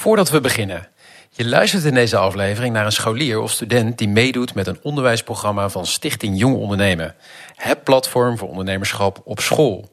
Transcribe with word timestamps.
Voordat 0.00 0.30
we 0.30 0.40
beginnen. 0.40 0.88
Je 1.30 1.48
luistert 1.48 1.84
in 1.84 1.94
deze 1.94 2.16
aflevering 2.16 2.74
naar 2.74 2.84
een 2.84 2.92
scholier 2.92 3.40
of 3.40 3.50
student 3.50 3.98
die 3.98 4.08
meedoet 4.08 4.54
met 4.54 4.66
een 4.66 4.78
onderwijsprogramma 4.82 5.68
van 5.68 5.86
Stichting 5.86 6.38
Jong 6.38 6.56
Ondernemen. 6.56 7.14
Het 7.54 7.84
platform 7.84 8.38
voor 8.38 8.48
ondernemerschap 8.48 9.20
op 9.24 9.40
school. 9.40 9.92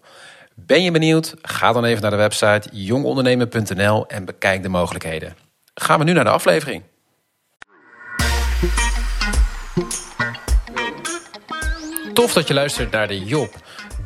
Ben 0.55 0.83
je 0.83 0.91
benieuwd? 0.91 1.35
Ga 1.41 1.71
dan 1.71 1.85
even 1.85 2.01
naar 2.01 2.11
de 2.11 2.17
website 2.17 2.69
jongondernemen.nl 2.71 4.07
en 4.07 4.25
bekijk 4.25 4.63
de 4.63 4.69
mogelijkheden. 4.69 5.35
Gaan 5.73 5.99
we 5.99 6.05
nu 6.05 6.13
naar 6.13 6.23
de 6.23 6.29
aflevering. 6.29 6.83
Tof 12.13 12.33
dat 12.33 12.47
je 12.47 12.53
luistert 12.53 12.91
naar 12.91 13.07
de 13.07 13.23
Job, 13.23 13.55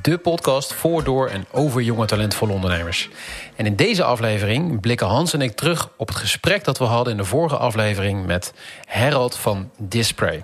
de 0.02 0.18
podcast 0.18 0.73
voor, 0.73 1.04
door 1.04 1.27
en 1.27 1.45
over 1.52 1.81
jonge 1.81 2.05
talentvolle 2.05 2.54
ondernemers. 2.54 3.09
En 3.55 3.65
in 3.65 3.75
deze 3.75 4.04
aflevering 4.04 4.79
blikken 4.79 5.07
Hans 5.07 5.33
en 5.33 5.41
ik 5.41 5.55
terug 5.55 5.89
op 5.97 6.07
het 6.07 6.18
gesprek 6.18 6.63
dat 6.63 6.77
we 6.77 6.83
hadden 6.83 7.11
in 7.13 7.20
de 7.20 7.25
vorige 7.25 7.57
aflevering 7.57 8.25
met 8.25 8.54
Harold 8.86 9.37
van 9.37 9.71
Display. 9.77 10.43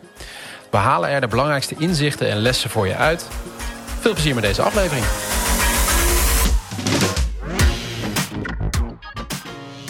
We 0.71 0.77
halen 0.77 1.09
er 1.09 1.21
de 1.21 1.27
belangrijkste 1.27 1.75
inzichten 1.77 2.29
en 2.29 2.37
lessen 2.37 2.69
voor 2.69 2.87
je 2.87 2.95
uit. 2.95 3.27
Veel 3.99 4.13
plezier 4.13 4.33
met 4.33 4.43
deze 4.43 4.61
aflevering. 4.61 5.05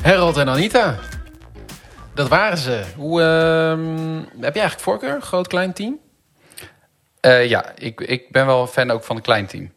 Harold 0.04 0.38
en 0.38 0.50
Anita. 0.50 0.96
Dat 2.14 2.28
waren 2.28 2.58
ze. 2.58 2.84
Hoe, 2.96 3.22
ehm, 3.22 4.16
heb 4.18 4.54
je 4.54 4.60
eigenlijk 4.60 4.80
voorkeur? 4.80 5.22
Groot, 5.22 5.48
klein 5.48 5.74
team? 5.74 6.00
Uh, 7.28 7.50
ja, 7.50 7.72
ik, 7.78 8.02
ik 8.02 8.32
ben 8.32 8.46
wel 8.46 8.68
fan 8.68 8.92
ook 8.92 9.04
van 9.04 9.16
een 9.16 9.22
klein 9.22 9.46
team. 9.46 9.72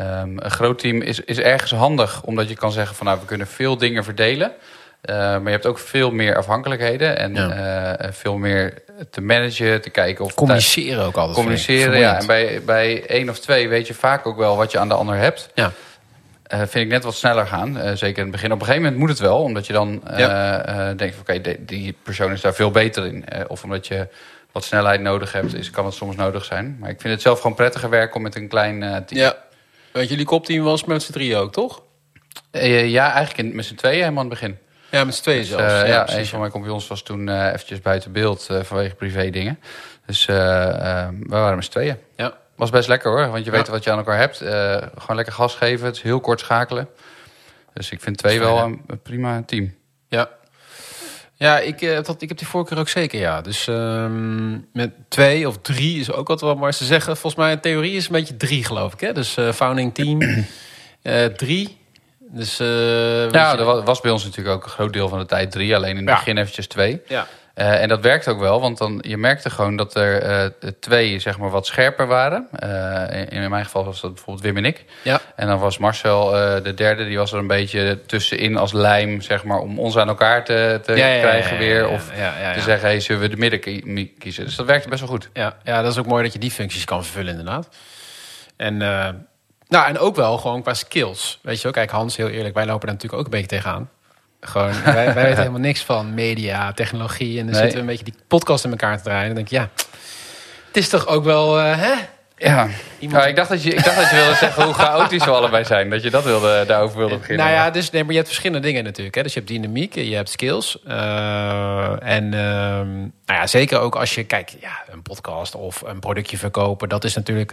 Um, 0.00 0.38
een 0.38 0.50
groot 0.50 0.78
team 0.78 1.00
is, 1.00 1.20
is 1.20 1.38
ergens 1.38 1.70
handig, 1.70 2.22
omdat 2.22 2.48
je 2.48 2.54
kan 2.54 2.72
zeggen 2.72 2.96
van 2.96 3.06
nou, 3.06 3.20
we 3.20 3.26
kunnen 3.26 3.46
veel 3.46 3.76
dingen 3.76 4.04
verdelen. 4.04 4.52
Uh, 5.10 5.16
maar 5.16 5.44
je 5.44 5.50
hebt 5.50 5.66
ook 5.66 5.78
veel 5.78 6.10
meer 6.10 6.36
afhankelijkheden 6.36 7.18
en 7.18 7.34
ja. 7.34 8.00
uh, 8.00 8.12
veel 8.12 8.36
meer 8.36 8.82
te 9.10 9.20
managen, 9.20 9.80
te 9.80 9.90
kijken 9.90 10.24
of... 10.24 10.34
Communiceren 10.34 11.04
ook 11.04 11.16
altijd. 11.16 11.36
Communiceren, 11.36 11.98
ja. 11.98 12.18
En 12.18 12.26
bij, 12.26 12.62
bij 12.64 13.06
één 13.06 13.28
of 13.28 13.38
twee 13.38 13.68
weet 13.68 13.86
je 13.86 13.94
vaak 13.94 14.26
ook 14.26 14.36
wel 14.36 14.56
wat 14.56 14.72
je 14.72 14.78
aan 14.78 14.88
de 14.88 14.94
ander 14.94 15.16
hebt. 15.16 15.48
Ja. 15.54 15.72
Uh, 16.52 16.58
vind 16.58 16.74
ik 16.74 16.88
net 16.88 17.04
wat 17.04 17.14
sneller 17.14 17.46
gaan. 17.46 17.76
Uh, 17.76 17.90
zeker 17.92 18.16
in 18.16 18.22
het 18.22 18.30
begin. 18.30 18.52
Op 18.52 18.60
een 18.60 18.66
gegeven 18.66 18.82
moment 18.82 19.00
moet 19.00 19.08
het 19.08 19.18
wel. 19.18 19.42
Omdat 19.42 19.66
je 19.66 19.72
dan 19.72 20.02
uh, 20.10 20.18
ja. 20.18 20.94
denkt, 20.94 21.18
oké, 21.20 21.34
okay, 21.34 21.56
die 21.60 21.96
persoon 22.02 22.32
is 22.32 22.40
daar 22.40 22.54
veel 22.54 22.70
beter 22.70 23.06
in. 23.06 23.24
of 23.48 23.64
omdat 23.64 23.86
je 23.86 24.08
wat 24.52 24.64
snelheid 24.64 25.00
nodig 25.00 25.32
hebt, 25.32 25.54
is, 25.54 25.70
kan 25.70 25.84
het 25.84 25.94
soms 25.94 26.16
nodig 26.16 26.44
zijn. 26.44 26.76
Maar 26.80 26.90
ik 26.90 27.00
vind 27.00 27.12
het 27.12 27.22
zelf 27.22 27.40
gewoon 27.40 27.56
prettiger 27.56 27.90
werken 27.90 28.16
om 28.16 28.22
met 28.22 28.34
een 28.34 28.48
klein 28.48 28.80
team. 28.80 29.20
Ja, 29.20 29.36
want 29.92 30.08
jullie 30.08 30.24
kopteam 30.24 30.64
was 30.64 30.84
met 30.84 31.02
z'n 31.02 31.12
drieën 31.12 31.36
ook, 31.36 31.52
toch? 31.52 31.82
ja, 32.50 33.12
eigenlijk 33.12 33.54
met 33.54 33.64
z'n 33.64 33.74
tweeën 33.74 33.98
helemaal 33.98 34.22
aan 34.22 34.30
het 34.30 34.40
begin. 34.40 34.58
Ja, 34.90 35.04
met 35.04 35.14
z'n 35.14 35.22
tweeën 35.22 35.40
dus, 35.40 35.48
zelfs. 35.48 35.64
ja, 35.64 35.84
ja 35.84 36.16
een 36.16 36.26
van 36.26 36.38
mijn 36.38 36.50
compagnons 36.50 36.86
was 36.86 37.02
toen 37.02 37.28
eventjes 37.28 37.80
buiten 37.80 38.12
beeld 38.12 38.48
vanwege 38.62 38.94
privé 38.94 39.30
dingen. 39.30 39.58
Dus 40.06 40.24
we 40.24 41.12
waren 41.26 41.54
met 41.54 41.64
z'n 41.64 41.70
tweeën. 41.70 41.96
Ja. 42.16 42.40
Was 42.56 42.70
best 42.70 42.88
lekker 42.88 43.10
hoor, 43.10 43.30
want 43.30 43.44
je 43.44 43.50
weet 43.50 43.68
wat 43.68 43.84
je 43.84 43.90
aan 43.90 43.98
elkaar 43.98 44.18
hebt. 44.18 44.36
Gewoon 44.98 45.16
lekker 45.16 45.32
gas 45.34 45.54
geven, 45.54 45.86
het 45.86 45.96
is 45.96 46.02
heel 46.02 46.20
kort 46.20 46.40
schakelen. 46.40 46.88
Dus 47.74 47.90
ik 47.90 48.00
vind 48.00 48.16
twee 48.16 48.38
wel 48.38 48.58
een, 48.58 48.82
een, 48.86 49.02
prima 49.02 49.42
team. 49.46 49.74
Ja, 50.08 50.28
ja 51.42 51.58
ik, 51.58 51.80
uh, 51.80 52.02
dat, 52.02 52.22
ik 52.22 52.28
heb 52.28 52.38
die 52.38 52.46
voorkeur 52.46 52.78
ook 52.78 52.88
zeker, 52.88 53.20
ja. 53.20 53.40
Dus 53.40 53.66
um, 53.66 54.68
met 54.72 54.90
twee 55.08 55.48
of 55.48 55.58
drie 55.62 56.00
is 56.00 56.12
ook 56.12 56.28
wat 56.28 56.40
wat 56.40 56.58
maar 56.58 56.74
ze 56.74 56.84
zeggen. 56.84 57.16
Volgens 57.16 57.42
mij 57.42 57.52
in 57.52 57.60
theorie 57.60 57.92
is 57.92 58.06
een 58.06 58.12
beetje 58.12 58.36
drie, 58.36 58.64
geloof 58.64 58.92
ik. 58.92 59.00
Hè? 59.00 59.12
Dus 59.12 59.36
uh, 59.36 59.52
founding 59.52 59.94
team 59.94 60.18
drie. 61.36 61.80
Dus, 62.34 62.56
ja, 62.56 63.58
er 63.58 63.82
was 63.84 64.00
bij 64.00 64.10
ons 64.10 64.24
natuurlijk 64.24 64.56
ook 64.56 64.64
een 64.64 64.70
groot 64.70 64.92
deel 64.92 65.08
van 65.08 65.18
de 65.18 65.26
tijd 65.26 65.50
drie. 65.50 65.76
Alleen 65.76 65.90
in 65.90 65.96
het 65.96 66.08
ja. 66.08 66.14
begin 66.14 66.38
eventjes 66.38 66.66
twee. 66.66 67.02
Ja. 67.08 67.26
Uh, 67.54 67.82
en 67.82 67.88
dat 67.88 68.00
werkt 68.00 68.28
ook 68.28 68.38
wel, 68.38 68.60
want 68.60 68.78
dan, 68.78 68.98
je 69.06 69.16
merkte 69.16 69.50
gewoon 69.50 69.76
dat 69.76 69.94
er 69.94 70.42
uh, 70.62 70.70
twee 70.80 71.18
zeg 71.18 71.38
maar, 71.38 71.50
wat 71.50 71.66
scherper 71.66 72.06
waren. 72.06 72.48
Uh, 72.62 73.04
in, 73.10 73.28
in, 73.28 73.50
mijn 73.50 73.64
geval 73.64 73.84
was 73.84 74.00
dat 74.00 74.14
bijvoorbeeld 74.14 74.44
Wim 74.46 74.56
en 74.56 74.64
ik. 74.64 74.84
Ja. 75.02 75.20
En 75.36 75.46
dan 75.46 75.58
was 75.58 75.78
Marcel 75.78 76.30
de 76.62 76.74
derde, 76.74 77.04
die 77.04 77.18
was 77.18 77.32
er 77.32 77.38
een 77.38 77.46
beetje 77.46 78.00
tussenin 78.06 78.56
als 78.56 78.72
lijm, 78.72 79.20
zeg 79.20 79.44
maar, 79.44 79.58
om 79.58 79.78
ons 79.78 79.98
aan 79.98 80.08
elkaar 80.08 80.44
te, 80.44 80.80
te 80.82 80.96
ja, 80.96 81.06
ja, 81.06 81.20
krijgen 81.20 81.58
weer. 81.58 81.88
Of 81.88 82.10
te 82.54 82.60
zeggen, 82.60 82.88
hey, 82.88 83.00
zullen 83.00 83.22
we 83.22 83.28
de 83.28 83.36
midden 83.36 83.60
kiezen? 84.18 84.44
Dus 84.44 84.56
dat 84.56 84.66
werkte 84.66 84.88
best 84.88 85.00
wel 85.00 85.10
goed. 85.10 85.28
Ja, 85.32 85.56
ja, 85.64 85.82
dat 85.82 85.92
is 85.92 85.98
ook 85.98 86.06
mooi 86.06 86.22
dat 86.22 86.32
je 86.32 86.38
die 86.38 86.50
functies 86.50 86.84
kan 86.84 87.04
vervullen, 87.04 87.30
inderdaad. 87.30 87.68
En, 88.56 88.76
nou, 89.68 89.86
en 89.86 89.98
ook 89.98 90.16
wel 90.16 90.38
gewoon 90.38 90.62
qua 90.62 90.74
skills. 90.74 91.38
Weet 91.42 91.56
je 91.56 91.62
wel, 91.62 91.72
kijk, 91.72 91.90
Hans, 91.90 92.16
heel 92.16 92.28
eerlijk, 92.28 92.54
wij 92.54 92.66
lopen 92.66 92.86
daar 92.86 92.94
natuurlijk 92.94 93.20
ook 93.20 93.32
een 93.32 93.40
beetje 93.40 93.56
tegenaan. 93.56 93.90
Gewoon, 94.44 94.72
wij, 94.84 94.94
wij 94.94 95.14
weten 95.14 95.36
helemaal 95.36 95.60
niks 95.60 95.82
van 95.82 96.14
media, 96.14 96.72
technologie. 96.72 97.38
En 97.38 97.44
dan 97.44 97.54
nee. 97.54 97.54
zitten 97.54 97.74
we 97.74 97.80
een 97.80 97.86
beetje 97.86 98.04
die 98.04 98.14
podcast 98.28 98.64
in 98.64 98.70
elkaar 98.70 98.96
te 98.96 99.02
draaien. 99.02 99.28
En 99.28 99.34
dan 99.34 99.36
denk 99.36 99.48
je, 99.48 99.56
ja, 99.56 99.68
het 100.66 100.76
is 100.76 100.88
toch 100.88 101.06
ook 101.06 101.24
wel, 101.24 101.58
uh, 101.60 101.78
hè? 101.78 101.92
Ja, 102.36 102.68
Iemand... 102.98 103.22
ja 103.22 103.28
ik, 103.28 103.36
dacht 103.36 103.48
dat 103.48 103.62
je, 103.62 103.70
ik 103.70 103.84
dacht 103.84 103.96
dat 103.96 104.10
je 104.10 104.16
wilde 104.16 104.34
zeggen 104.34 104.64
hoe 104.64 104.74
chaotisch 104.74 105.24
we 105.24 105.30
allebei 105.30 105.64
zijn. 105.64 105.90
Dat 105.90 106.02
je 106.02 106.10
dat 106.10 106.24
wilde, 106.24 106.64
daarover 106.66 106.98
wilde 106.98 107.16
beginnen. 107.16 107.46
Nou 107.46 107.56
ja, 107.58 107.70
dus, 107.70 107.90
nee, 107.90 108.02
maar 108.02 108.10
je 108.10 108.16
hebt 108.16 108.28
verschillende 108.28 108.66
dingen 108.66 108.84
natuurlijk. 108.84 109.14
Hè. 109.14 109.22
Dus 109.22 109.32
je 109.32 109.38
hebt 109.38 109.52
dynamiek, 109.52 109.94
je 109.94 110.14
hebt 110.14 110.30
skills. 110.30 110.78
Uh, 110.88 112.02
en 112.02 112.32
uh, 112.32 112.80
nou 113.26 113.40
ja, 113.40 113.46
zeker 113.46 113.78
ook 113.78 113.96
als 113.96 114.14
je, 114.14 114.24
kijk, 114.24 114.54
ja, 114.60 114.82
een 114.90 115.02
podcast 115.02 115.54
of 115.54 115.82
een 115.86 115.98
productje 115.98 116.36
verkopen. 116.36 116.88
Dat 116.88 117.04
is 117.04 117.14
natuurlijk, 117.14 117.52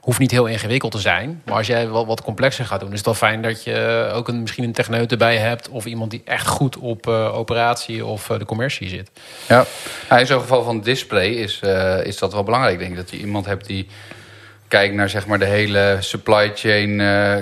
hoeft 0.00 0.18
niet 0.18 0.30
heel 0.30 0.46
ingewikkeld 0.46 0.92
te 0.92 0.98
zijn. 0.98 1.42
Maar 1.44 1.54
als 1.54 1.66
jij 1.66 1.88
wat, 1.88 2.06
wat 2.06 2.22
complexer 2.22 2.64
gaat 2.64 2.80
doen, 2.80 2.90
is 2.90 2.96
het 2.96 3.04
wel 3.04 3.14
fijn 3.14 3.42
dat 3.42 3.64
je 3.64 4.10
ook 4.14 4.28
een, 4.28 4.40
misschien 4.40 4.64
een 4.64 4.72
techneut 4.72 5.10
erbij 5.12 5.36
hebt. 5.36 5.68
Of 5.68 5.84
iemand 5.84 6.10
die 6.10 6.22
echt 6.24 6.46
goed 6.46 6.78
op 6.78 7.06
uh, 7.06 7.36
operatie 7.36 8.04
of 8.04 8.28
uh, 8.28 8.38
de 8.38 8.44
commercie 8.44 8.88
zit. 8.88 9.10
Ja, 9.48 9.64
nou, 10.08 10.20
in 10.20 10.26
zo'n 10.26 10.40
geval 10.40 10.62
van 10.62 10.80
display 10.80 11.28
is, 11.28 11.60
uh, 11.64 12.04
is 12.04 12.18
dat 12.18 12.32
wel 12.32 12.42
belangrijk. 12.42 12.74
Ik 12.74 12.80
denk 12.80 12.96
dat 12.96 13.10
je 13.10 13.18
iemand 13.18 13.46
hebt 13.46 13.66
die 13.66 13.88
kijk 14.68 14.92
naar 14.92 15.08
zeg 15.08 15.26
maar 15.26 15.38
de 15.38 15.44
hele 15.44 15.96
supply 16.00 16.52
chain, 16.54 16.96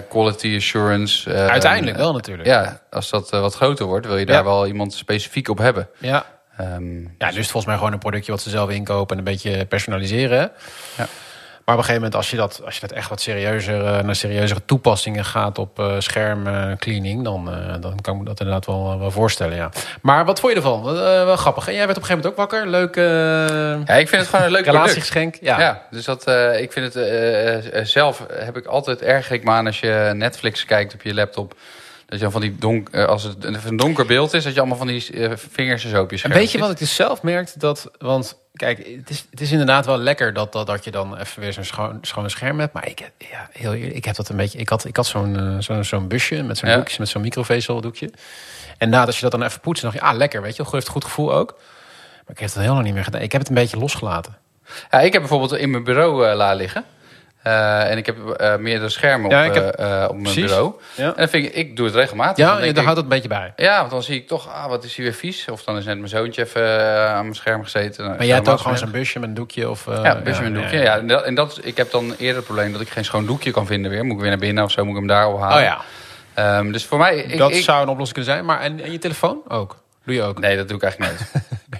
quality 0.09 0.55
assurance. 0.56 1.33
Uiteindelijk 1.33 1.97
wel 1.97 2.12
natuurlijk. 2.12 2.49
Ja, 2.49 2.81
als 2.91 3.11
dat 3.11 3.31
wat 3.31 3.55
groter 3.55 3.87
wordt, 3.87 4.06
wil 4.06 4.17
je 4.17 4.27
daar 4.27 4.37
ja. 4.37 4.44
wel 4.44 4.67
iemand 4.67 4.94
specifiek 4.94 5.49
op 5.49 5.59
hebben. 5.59 5.88
Ja. 5.99 6.38
Um, 6.60 7.14
ja, 7.19 7.30
dus 7.30 7.50
volgens 7.50 7.64
mij 7.64 7.76
gewoon 7.76 7.92
een 7.92 7.98
productje 7.98 8.32
wat 8.32 8.41
ze 8.41 8.50
zelf 8.50 8.70
inkopen 8.70 9.16
en 9.16 9.19
een 9.19 9.32
beetje 9.32 9.66
personaliseren. 9.66 10.50
Ja. 10.96 11.06
Maar 11.69 11.76
op 11.76 11.82
een 11.82 11.88
gegeven 11.88 12.10
moment, 12.10 12.14
als 12.14 12.30
je 12.30 12.36
dat, 12.36 12.64
als 12.64 12.74
je 12.74 12.80
dat 12.80 12.92
echt 12.92 13.08
wat 13.08 13.20
serieuzer 13.20 13.84
uh, 13.84 14.00
naar 14.00 14.16
serieuzere 14.16 14.64
toepassingen 14.64 15.24
gaat 15.24 15.58
op 15.58 15.78
uh, 15.78 15.94
schermcleaning, 15.98 17.24
dan, 17.24 17.48
uh, 17.48 17.74
dan 17.80 18.00
kan 18.00 18.14
ik 18.14 18.20
me 18.20 18.26
dat 18.26 18.41
inderdaad 18.41 18.66
wel, 18.66 18.98
wel 18.98 19.10
voorstellen. 19.10 19.56
Ja. 19.56 19.70
Maar 20.02 20.24
wat 20.24 20.41
vond 20.41 20.52
je 20.52 20.58
ervan? 20.58 20.82
wel 21.24 21.36
grappig. 21.36 21.69
En 21.69 21.74
jij 21.74 21.86
werd 21.86 21.96
op 21.96 22.02
een 22.02 22.08
gegeven 22.08 22.30
moment 22.30 22.50
ook 22.50 22.50
wakker. 22.50 22.70
Leuk. 22.70 22.94
ja, 23.86 23.94
ik 23.94 24.08
vind 24.08 24.20
het 24.20 24.30
gewoon 24.30 24.44
een 24.44 24.52
leuk 24.52 24.64
relatiegeschenk. 24.64 25.36
Ja. 25.40 25.60
ja, 25.60 25.82
dus 25.90 26.04
dat, 26.04 26.26
ik 26.56 26.72
vind 26.72 26.94
het 26.94 27.88
zelf 27.88 28.26
heb 28.32 28.56
ik 28.56 28.66
altijd 28.66 29.02
erg 29.02 29.30
ik 29.30 29.48
aan 29.48 29.66
als 29.66 29.80
je 29.80 30.12
Netflix 30.14 30.64
kijkt 30.64 30.94
op 30.94 31.02
je 31.02 31.14
laptop. 31.14 31.54
Dat 32.08 32.19
je 32.19 32.24
dan 32.24 32.32
van 32.32 32.41
die 32.41 32.56
donk, 32.58 32.96
als 32.96 33.22
het 33.22 33.44
een 33.44 33.76
donker 33.76 34.06
beeld 34.06 34.34
is, 34.34 34.44
dat 34.44 34.54
je 34.54 34.58
allemaal 34.58 34.78
van 34.78 34.86
die 34.86 35.12
uh, 35.12 35.32
vingers 35.36 35.88
zo 35.88 36.02
op 36.02 36.10
je 36.10 36.16
scherm 36.16 36.34
Weet 36.34 36.52
je 36.52 36.58
wat 36.58 36.70
ik 36.70 36.78
dus 36.78 36.94
zelf 36.94 37.22
merkte? 37.22 37.58
Dat, 37.58 37.91
want 37.98 38.38
kijk, 38.52 38.78
het 38.78 39.10
is, 39.10 39.26
het 39.30 39.41
is 39.41 39.52
inderdaad 39.52 39.86
wel 39.86 39.98
lekker 39.98 40.32
dat, 40.32 40.52
dat, 40.52 40.66
dat 40.66 40.84
je 40.84 40.91
dan 40.91 41.16
even 41.16 41.42
weer 41.42 41.52
zo'n 41.52 41.64
schoon, 41.64 41.98
schoon 42.02 42.30
scherm 42.30 42.60
hebt. 42.60 42.72
Maar 42.72 42.88
ik, 42.88 43.10
ja, 43.19 43.48
heel 43.52 43.74
eerlijk, 43.74 43.94
ik 43.94 44.04
heb 44.04 44.16
dat 44.16 44.28
een 44.28 44.36
beetje. 44.36 44.58
Ik 44.58 44.69
had, 44.69 44.84
ik 44.84 44.96
had 44.96 45.06
zo'n 45.06 45.38
uh, 45.38 45.56
zo'n 45.58 45.84
zo'n 45.84 46.08
busje 46.08 46.42
met 46.42 46.58
zo'n 46.58 46.69
ja. 46.69 46.76
doekje, 46.76 46.96
met 46.98 47.08
zo'n 47.08 47.22
microvezeldoekje. 47.22 48.10
En 48.78 48.88
nadat 48.88 49.14
je 49.16 49.22
dat 49.22 49.30
dan 49.30 49.42
even 49.42 49.60
poetst, 49.60 49.82
dacht 49.82 49.94
je, 49.94 50.00
ah, 50.00 50.16
lekker, 50.16 50.42
weet 50.42 50.56
je, 50.56 50.64
geeft 50.64 50.88
goed 50.88 51.04
gevoel 51.04 51.34
ook. 51.34 51.54
Maar 52.25 52.36
ik 52.36 52.38
heb 52.38 52.52
dat 52.52 52.62
heel 52.62 52.72
lang 52.72 52.84
niet 52.84 52.94
meer 52.94 53.04
gedaan. 53.04 53.22
Ik 53.22 53.32
heb 53.32 53.40
het 53.40 53.50
een 53.50 53.56
beetje 53.56 53.78
losgelaten. 53.78 54.36
Ja, 54.90 55.00
ik 55.00 55.12
heb 55.12 55.22
bijvoorbeeld 55.22 55.56
in 55.56 55.70
mijn 55.70 55.84
bureau 55.84 56.28
uh, 56.28 56.36
la 56.36 56.54
liggen. 56.54 56.84
Uh, 57.48 57.91
en 57.91 57.98
ik 57.98 58.06
heb 58.06 58.16
uh, 58.41 58.56
meerdere 58.56 58.88
schermen 58.88 59.26
op, 59.26 59.32
ja, 59.32 59.42
heb, 59.42 59.81
uh, 59.81 60.04
op 60.09 60.10
mijn 60.10 60.22
precies. 60.22 60.44
bureau. 60.44 60.72
Ja. 60.94 61.06
En 61.06 61.14
dan 61.16 61.28
vind 61.28 61.47
ik, 61.47 61.54
ik 61.54 61.76
doe 61.76 61.86
het 61.86 61.94
regelmatig. 61.94 62.36
Ja, 62.36 62.72
daar 62.72 62.84
houdt 62.84 62.88
het 62.88 62.98
een 62.98 63.09
beetje 63.09 63.28
bij. 63.28 63.53
Ja, 63.56 63.78
want 63.78 63.91
dan 63.91 64.03
zie 64.03 64.16
ik 64.16 64.26
toch, 64.26 64.53
ah, 64.53 64.66
wat 64.66 64.84
is 64.84 64.97
hij 64.97 65.04
weer 65.04 65.14
vies. 65.14 65.49
Of 65.49 65.64
dan 65.64 65.76
is 65.76 65.84
net 65.84 65.96
mijn 65.96 66.08
zoontje 66.08 66.43
even 66.43 66.82
aan 67.08 67.23
mijn 67.23 67.34
scherm 67.34 67.62
gezeten. 67.62 68.06
Maar 68.06 68.25
jij 68.25 68.34
hebt 68.34 68.49
ook 68.49 68.58
gewoon 68.58 68.78
zo'n 68.78 68.90
busje 68.90 69.19
met 69.19 69.28
een 69.28 69.34
doekje? 69.34 69.70
Of, 69.70 69.84
ja, 69.87 70.17
een 70.17 70.23
busje 70.23 70.43
ja, 70.43 70.49
met 70.49 70.56
een 70.56 70.62
doekje. 70.62 70.78
Ja, 70.78 70.96
En, 70.96 71.06
dat, 71.06 71.23
en 71.23 71.34
dat, 71.34 71.61
ik 71.62 71.76
heb 71.76 71.90
dan 71.90 72.14
eerder 72.19 72.37
het 72.37 72.44
probleem 72.44 72.73
dat 72.73 72.81
ik 72.81 72.88
geen 72.88 73.05
schoon 73.05 73.26
doekje 73.26 73.50
kan 73.50 73.67
vinden 73.67 73.90
weer. 73.90 74.05
Moet 74.05 74.14
ik 74.14 74.20
weer 74.20 74.31
naar 74.31 74.38
binnen 74.38 74.64
of 74.64 74.70
zo, 74.70 74.82
moet 74.84 74.93
ik 74.93 74.99
hem 74.99 75.08
daar 75.08 75.28
ophalen. 75.28 75.56
Oh 75.56 75.62
ja. 75.62 76.58
Um, 76.58 76.73
dus 76.73 76.84
voor 76.84 76.99
mij... 76.99 77.17
Ik, 77.17 77.38
dat 77.38 77.52
ik, 77.52 77.62
zou 77.62 77.82
een 77.82 77.88
oplossing 77.88 78.12
kunnen 78.12 78.34
zijn. 78.34 78.44
Maar 78.44 78.61
en, 78.61 78.81
en 78.81 78.93
je 78.93 78.99
telefoon 78.99 79.40
ook? 79.49 79.76
Doe 80.05 80.14
je 80.14 80.23
ook? 80.23 80.38
Nee, 80.38 80.56
dat 80.56 80.69
doe 80.69 80.76
ik 80.76 80.82
eigenlijk 80.82 81.12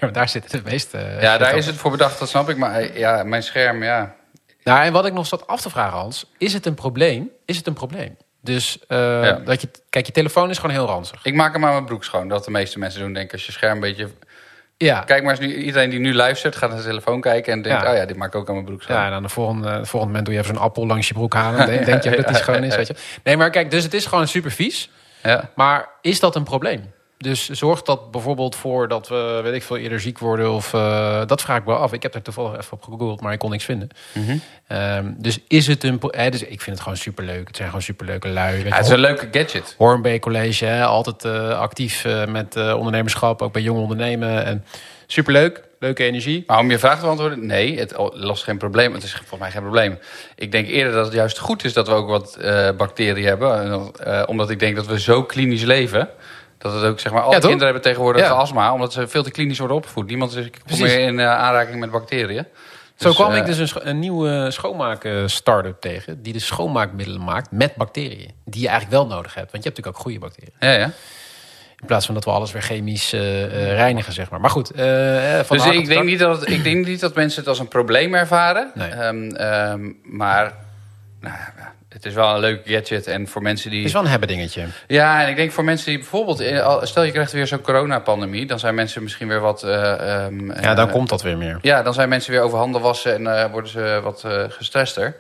nooit. 0.01 0.15
daar 0.15 0.29
zit 0.29 0.53
het 0.53 0.65
meeste... 0.65 0.99
ja, 1.21 1.39
daar 1.39 1.57
is 1.57 1.67
het 1.67 1.77
voor 1.77 1.91
bedacht, 1.91 2.19
dat 2.19 2.29
snap 2.29 2.49
ik. 2.49 2.57
Maar 2.57 2.99
ja, 2.99 3.23
mijn 3.23 3.43
scherm, 3.43 3.83
ja... 3.83 4.17
Nou, 4.69 4.85
en 4.85 4.93
wat 4.93 5.07
ik 5.07 5.13
nog 5.13 5.27
zat 5.27 5.47
af 5.47 5.61
te 5.61 5.71
vragen, 5.71 5.99
Hans, 5.99 6.31
is 6.39 6.53
het 6.53 6.67
een 6.67 6.75
probleem? 6.75 7.31
Is 7.45 7.57
het 7.57 7.67
een 7.67 7.73
probleem? 7.73 8.17
Dus 8.41 8.79
uh, 8.89 8.99
ja. 8.99 9.33
dat 9.33 9.61
je, 9.61 9.69
kijk, 9.91 10.07
je 10.07 10.13
telefoon 10.13 10.51
is 10.51 10.59
gewoon 10.59 10.77
heel 10.77 10.87
ranzig. 10.87 11.25
Ik 11.25 11.35
maak 11.35 11.53
hem 11.53 11.65
aan 11.65 11.73
mijn 11.73 11.85
broek 11.85 12.05
schoon. 12.05 12.29
Dat 12.29 12.45
de 12.45 12.51
meeste 12.51 12.79
mensen 12.79 13.01
doen, 13.01 13.13
denk 13.13 13.27
ik, 13.27 13.33
als 13.33 13.47
je 13.47 13.53
scherm 13.53 13.75
een 13.75 13.81
beetje. 13.81 14.09
Ja. 14.77 15.01
Kijk 15.01 15.23
maar 15.23 15.31
eens 15.31 15.41
nu, 15.41 15.55
iedereen 15.55 15.91
die 15.91 15.99
nu 15.99 16.15
luistert, 16.15 16.57
gaat 16.57 16.71
naar 16.71 16.79
zijn 16.79 16.91
telefoon 16.91 17.21
kijken 17.21 17.53
en 17.53 17.63
denkt, 17.63 17.83
ja. 17.83 17.91
oh 17.91 17.97
ja, 17.97 18.05
dit 18.05 18.17
maak 18.17 18.29
ik 18.29 18.35
ook 18.35 18.49
aan 18.49 18.55
mijn 18.55 18.67
broek 18.67 18.83
schoon. 18.83 18.97
Ja, 18.97 19.07
en 19.07 19.13
aan 19.13 19.23
de 19.23 19.29
volgende, 19.29 19.69
de 19.69 19.73
volgende 19.73 20.07
moment 20.07 20.25
doe 20.25 20.35
je 20.35 20.41
even 20.41 20.55
zo'n 20.55 20.65
appel 20.65 20.87
langs 20.87 21.09
je 21.09 21.15
broek 21.15 21.35
halen. 21.35 21.67
denk, 21.67 21.85
denk 21.91 22.03
je 22.03 22.11
dat 22.11 22.27
die 22.27 22.37
schoon 22.37 22.65
is, 22.65 22.77
weet 22.77 22.87
je. 22.87 22.95
Nee, 23.23 23.37
maar 23.37 23.51
kijk, 23.51 23.71
dus 23.71 23.85
het 23.85 23.95
is 23.95 24.07
gewoon 24.07 24.29
super 24.29 24.51
vies. 24.51 24.91
Ja. 25.23 25.51
Maar 25.55 25.89
is 26.01 26.21
dat 26.21 26.37
een 26.37 26.45
probleem? 26.45 26.93
Dus 27.19 27.49
zorgt 27.49 27.87
dat 27.87 28.11
bijvoorbeeld 28.11 28.57
voor 28.57 28.89
dat 28.89 29.09
we, 29.09 29.41
weet 29.43 29.55
ik 29.55 29.63
veel, 29.63 29.77
eerder 29.77 30.01
ziek 30.01 30.19
worden? 30.19 30.53
Of 30.53 30.73
uh, 30.73 31.27
dat 31.27 31.43
vraag 31.43 31.59
ik 31.59 31.65
wel 31.65 31.77
af. 31.77 31.93
Ik 31.93 32.03
heb 32.03 32.15
er 32.15 32.23
toevallig 32.23 32.59
even 32.59 32.73
op 32.73 32.83
gegoogeld, 32.83 33.21
maar 33.21 33.33
ik 33.33 33.39
kon 33.39 33.51
niks 33.51 33.65
vinden. 33.65 33.89
Mm 34.13 34.25
-hmm. 34.25 34.77
um, 34.79 35.15
dus 35.19 35.39
is 35.49 35.67
het 35.67 35.85
een. 35.85 36.01
Eh, 36.01 36.31
dus 36.31 36.43
ik 36.43 36.61
vind 36.61 36.77
het 36.77 36.81
gewoon 36.81 36.97
superleuk. 36.97 37.47
Het 37.47 37.57
zijn 37.57 37.69
gewoon 37.69 37.83
superleuke 37.83 38.29
lui. 38.29 38.65
Ja, 38.65 38.77
het 38.77 38.85
is 38.85 38.93
een 38.93 38.99
leuke 38.99 39.29
gadget. 39.31 39.75
Hornbeek 39.79 40.21
College, 40.21 40.65
hè, 40.65 40.85
altijd 40.85 41.25
uh, 41.25 41.59
actief 41.59 42.05
uh, 42.05 42.27
met 42.27 42.57
ondernemerschap, 42.57 43.43
ook 43.43 43.53
bij 43.53 43.63
jonge 43.63 43.81
ondernemen. 43.81 44.45
En 44.45 44.65
superleuk. 45.07 45.67
Leuke 45.81 46.05
energie. 46.05 46.45
Maar 46.47 46.59
om 46.59 46.71
je 46.71 46.79
vraag 46.79 46.97
te 46.97 47.05
beantwoorden, 47.05 47.47
nee, 47.47 47.79
het 47.79 47.95
lost 48.13 48.43
geen 48.43 48.59
probleem. 48.59 48.95
Het 48.95 49.03
is 49.03 49.13
volgens 49.13 49.41
mij 49.41 49.51
geen 49.51 49.63
probleem. 49.63 49.99
Ik 50.37 50.53
denk 50.53 50.69
eerder 50.69 50.93
dat 50.93 51.05
het 51.05 51.15
juist 51.15 51.39
goed 51.39 51.65
is 51.65 51.73
dat 51.73 51.89
we 51.89 51.95
ook 51.95 52.09
wat 52.09 52.39
bacteriën 52.77 53.27
hebben. 53.27 54.29
Omdat 54.29 54.51
ik 54.51 54.59
denk 54.59 54.77
dat 54.77 54.87
we 54.87 55.01
zo 55.01 55.23
klinisch 55.23 55.63
leven. 55.63 56.09
Dat 56.59 56.73
het 56.73 56.83
ook, 56.83 57.01
zeg 57.01 57.13
maar, 57.13 57.23
alle 57.23 57.35
ja, 57.35 57.39
kinderen 57.39 57.65
hebben 57.65 57.83
tegenwoordig 57.83 58.23
ja. 58.23 58.31
astma. 58.31 58.73
Omdat 58.73 58.93
ze 58.93 59.09
veel 59.09 59.23
te 59.23 59.31
klinisch 59.31 59.59
worden 59.59 59.77
opgevoed. 59.77 60.07
Niemand 60.07 60.37
is 60.67 60.81
meer 60.81 60.99
in 60.99 61.19
uh, 61.19 61.35
aanraking 61.35 61.81
met 61.81 61.91
bacteriën. 61.91 62.47
Zo 62.97 63.09
dus, 63.09 63.17
kwam 63.17 63.33
ik 63.33 63.47
dus 63.47 63.59
een, 63.59 63.89
een 63.89 63.99
nieuwe 63.99 64.51
schoonmaak-start-up 64.51 65.81
tegen. 65.81 66.23
Die 66.23 66.33
de 66.33 66.39
schoonmaakmiddelen 66.39 67.25
maakt 67.25 67.51
met 67.51 67.75
bacteriën. 67.75 68.33
Die 68.45 68.63
je 68.63 68.69
eigenlijk 68.69 68.99
wel 68.99 69.07
nodig 69.17 69.35
hebt. 69.35 69.53
Want 69.53 69.65
je 69.65 69.71
hebt 69.71 69.77
natuurlijk 69.79 69.97
ook 69.97 70.03
goede 70.03 70.19
bacteriën. 70.19 70.53
Ja, 70.59 70.71
ja. 70.71 70.91
In 71.81 71.87
plaats 71.87 72.07
van 72.07 72.15
dat 72.15 72.25
we 72.25 72.31
alles 72.31 72.53
weer 72.53 72.63
chemisch 72.63 73.15
uh, 73.15 73.21
reinigen, 73.73 74.13
zeg 74.13 74.31
maar. 74.31 74.41
Maar 74.41 74.51
goed. 74.51 74.73
Uh, 74.77 75.39
van 75.41 75.57
dus 75.57 75.67
ik 75.67 75.87
denk, 75.87 76.05
niet 76.05 76.19
dat 76.19 76.41
het, 76.41 76.51
ik 76.51 76.65
denk 76.65 76.87
niet 76.87 77.01
dat 77.01 77.15
mensen 77.15 77.41
het 77.41 77.49
als 77.49 77.59
een 77.59 77.69
probleem 77.69 78.15
ervaren. 78.15 78.71
Nee. 78.75 78.93
Um, 78.93 79.41
um, 79.41 79.99
maar 80.03 80.55
nou, 81.21 81.37
het 81.89 82.05
is 82.05 82.15
wel 82.15 82.35
een 82.35 82.41
leuk 82.41 82.61
gadget. 82.65 83.07
En 83.07 83.29
voor 83.29 83.43
mensen 83.43 83.71
die... 83.71 83.79
Het 83.79 83.89
is 83.89 83.93
wel 83.93 84.03
een 84.03 84.09
hebben 84.09 84.29
dingetje. 84.29 84.67
Ja, 84.87 85.23
en 85.23 85.29
ik 85.29 85.37
denk 85.37 85.53
voor 85.53 85.65
mensen 85.65 85.87
die 85.87 85.99
bijvoorbeeld... 85.99 86.39
Stel 86.89 87.03
je 87.03 87.13
krijgt 87.13 87.33
weer 87.33 87.47
zo'n 87.47 87.61
coronapandemie. 87.61 88.47
Dan 88.47 88.59
zijn 88.59 88.75
mensen 88.75 89.03
misschien 89.03 89.29
weer 89.29 89.41
wat... 89.41 89.63
Um, 89.63 90.53
ja, 90.61 90.75
dan 90.75 90.91
komt 90.91 91.09
dat 91.09 91.23
weer 91.23 91.37
meer. 91.37 91.59
Ja, 91.63 91.83
dan 91.83 91.95
zijn 91.95 92.09
mensen 92.09 92.33
weer 92.33 92.41
over 92.41 92.59
handen 92.59 92.81
wassen. 92.81 93.27
En 93.27 93.51
worden 93.51 93.71
ze 93.71 94.01
wat 94.03 94.25
gestrester. 94.49 95.17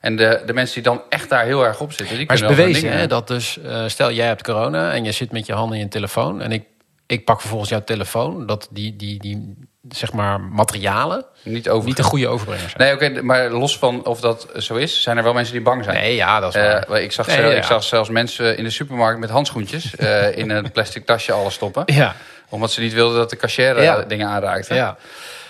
En 0.00 0.16
de, 0.16 0.42
de 0.46 0.52
mensen 0.52 0.74
die 0.74 0.92
dan 0.92 1.02
echt 1.08 1.28
daar 1.28 1.44
heel 1.44 1.64
erg 1.64 1.80
op 1.80 1.92
zitten... 1.92 2.16
Die 2.16 2.26
maar 2.26 2.36
het 2.36 2.50
is 2.50 2.56
bewezen 2.56 2.92
hè, 2.92 3.06
dat 3.06 3.28
dus... 3.28 3.58
Uh, 3.64 3.84
stel, 3.86 4.12
jij 4.12 4.26
hebt 4.26 4.42
corona 4.42 4.92
en 4.92 5.04
je 5.04 5.12
zit 5.12 5.32
met 5.32 5.46
je 5.46 5.52
handen 5.52 5.76
in 5.78 5.84
je 5.84 5.90
telefoon... 5.90 6.40
en 6.42 6.52
ik, 6.52 6.64
ik 7.06 7.24
pak 7.24 7.40
vervolgens 7.40 7.70
jouw 7.70 7.84
telefoon... 7.84 8.46
dat 8.46 8.68
die, 8.70 8.96
die, 8.96 9.18
die 9.18 9.56
zeg 9.88 10.12
maar 10.12 10.40
materialen 10.40 11.24
niet, 11.42 11.68
over... 11.68 11.86
niet 11.86 11.96
de 11.96 12.02
goede 12.02 12.28
overbrengers 12.28 12.72
zijn. 12.72 12.82
Nee, 12.82 12.94
oké, 12.94 13.04
okay, 13.04 13.22
maar 13.22 13.50
los 13.50 13.78
van 13.78 14.06
of 14.06 14.20
dat 14.20 14.48
zo 14.56 14.74
is... 14.74 15.02
zijn 15.02 15.16
er 15.16 15.22
wel 15.22 15.32
mensen 15.32 15.52
die 15.52 15.62
bang 15.62 15.84
zijn. 15.84 15.96
Nee, 15.96 16.14
ja, 16.14 16.40
dat 16.40 16.54
is 16.54 16.60
waar. 16.60 16.90
Uh, 16.90 17.02
ik, 17.02 17.12
zag 17.12 17.26
nee, 17.26 17.36
zelf, 17.36 17.50
ja. 17.50 17.56
ik 17.56 17.64
zag 17.64 17.82
zelfs 17.82 18.08
mensen 18.08 18.56
in 18.56 18.64
de 18.64 18.70
supermarkt 18.70 19.20
met 19.20 19.30
handschoentjes... 19.30 19.94
uh, 19.98 20.36
in 20.42 20.50
een 20.50 20.70
plastic 20.72 21.06
tasje 21.06 21.32
alles 21.32 21.54
stoppen. 21.54 21.82
Ja. 21.86 22.14
Omdat 22.48 22.72
ze 22.72 22.80
niet 22.80 22.92
wilden 22.92 23.16
dat 23.16 23.30
de 23.30 23.36
cashier 23.36 23.82
ja. 23.82 24.02
dingen 24.02 24.28
aanraakte. 24.28 24.74
Ja. 24.74 24.96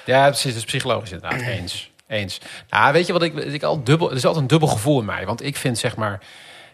ja, 0.04 0.26
precies. 0.26 0.52
Dat 0.52 0.56
is 0.56 0.64
psychologisch 0.64 1.12
inderdaad. 1.12 1.40
Eens. 1.58 1.90
Eens. 2.08 2.40
Nou, 2.70 2.92
weet 2.92 3.06
je 3.06 3.12
wat 3.12 3.22
ik, 3.22 3.34
ik 3.34 3.62
al 3.62 3.84
dubbel. 3.84 4.10
Er 4.10 4.16
is 4.16 4.24
altijd 4.24 4.42
een 4.42 4.50
dubbel 4.50 4.68
gevoel 4.68 5.00
in 5.00 5.04
mij. 5.04 5.26
Want 5.26 5.42
ik 5.42 5.56
vind 5.56 5.78
zeg 5.78 5.96
maar. 5.96 6.20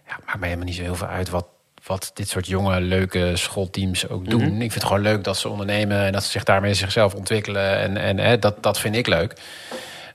Ja, 0.07 0.19
maakt 0.27 0.39
mij 0.39 0.49
helemaal 0.49 0.69
niet 0.69 0.77
zo 0.77 0.83
heel 0.83 0.95
veel 0.95 1.07
uit 1.07 1.31
wat, 1.31 1.47
wat 1.89 2.11
dit 2.15 2.29
soort 2.29 2.47
jonge, 2.47 2.81
leuke 2.81 3.37
schoolteams 3.37 4.09
ook 4.09 4.31
doen. 4.31 4.41
Mm 4.41 4.47
-hmm. 4.47 4.55
Ik 4.55 4.61
vind 4.61 4.75
het 4.75 4.85
gewoon 4.85 5.03
leuk 5.03 5.25
dat 5.25 5.37
ze 5.37 5.49
ondernemen 5.49 6.05
en 6.05 6.13
dat 6.13 6.23
ze 6.25 6.31
zich 6.31 6.45
daarmee 6.45 6.75
zichzelf 6.75 7.15
ontwikkelen. 7.15 7.79
En, 7.79 7.97
en 7.97 8.19
hè, 8.19 8.39
dat, 8.39 8.63
dat 8.63 8.79
vind 8.79 8.97
ik 8.97 9.07
leuk. 9.07 9.33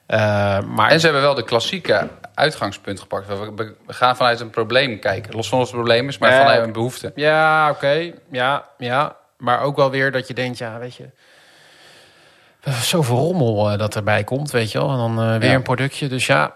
Uh, 0.07 0.17
maar... 0.61 0.89
En 0.89 0.99
ze 0.99 1.05
hebben 1.05 1.23
wel 1.23 1.35
de 1.35 1.43
klassieke 1.43 2.07
uitgangspunt 2.33 2.99
gepakt. 2.99 3.27
We 3.27 3.75
gaan 3.87 4.15
vanuit 4.15 4.39
een 4.39 4.49
probleem 4.49 4.99
kijken. 4.99 5.35
Los 5.35 5.49
van 5.49 5.59
het 5.59 5.69
probleem 5.69 6.07
is, 6.07 6.17
maar 6.17 6.31
vanuit 6.31 6.63
een 6.63 6.73
behoefte. 6.73 7.11
Ja, 7.15 7.69
oké. 7.69 7.75
Okay. 7.75 8.15
Ja, 8.31 8.65
ja. 8.77 9.15
Maar 9.37 9.61
ook 9.61 9.75
wel 9.75 9.89
weer 9.89 10.11
dat 10.11 10.27
je 10.27 10.33
denkt, 10.33 10.57
ja, 10.57 10.79
weet 10.79 10.95
je 10.95 11.09
zoveel 12.71 13.17
rommel 13.17 13.71
uh, 13.71 13.77
dat 13.77 13.95
erbij 13.95 14.23
komt, 14.23 14.51
weet 14.51 14.71
je 14.71 14.77
wel. 14.77 14.89
En 14.89 14.97
dan 14.97 15.11
uh, 15.19 15.37
weer 15.37 15.49
ja. 15.49 15.55
een 15.55 15.61
productje. 15.61 16.07
Dus 16.07 16.25
ja, 16.25 16.55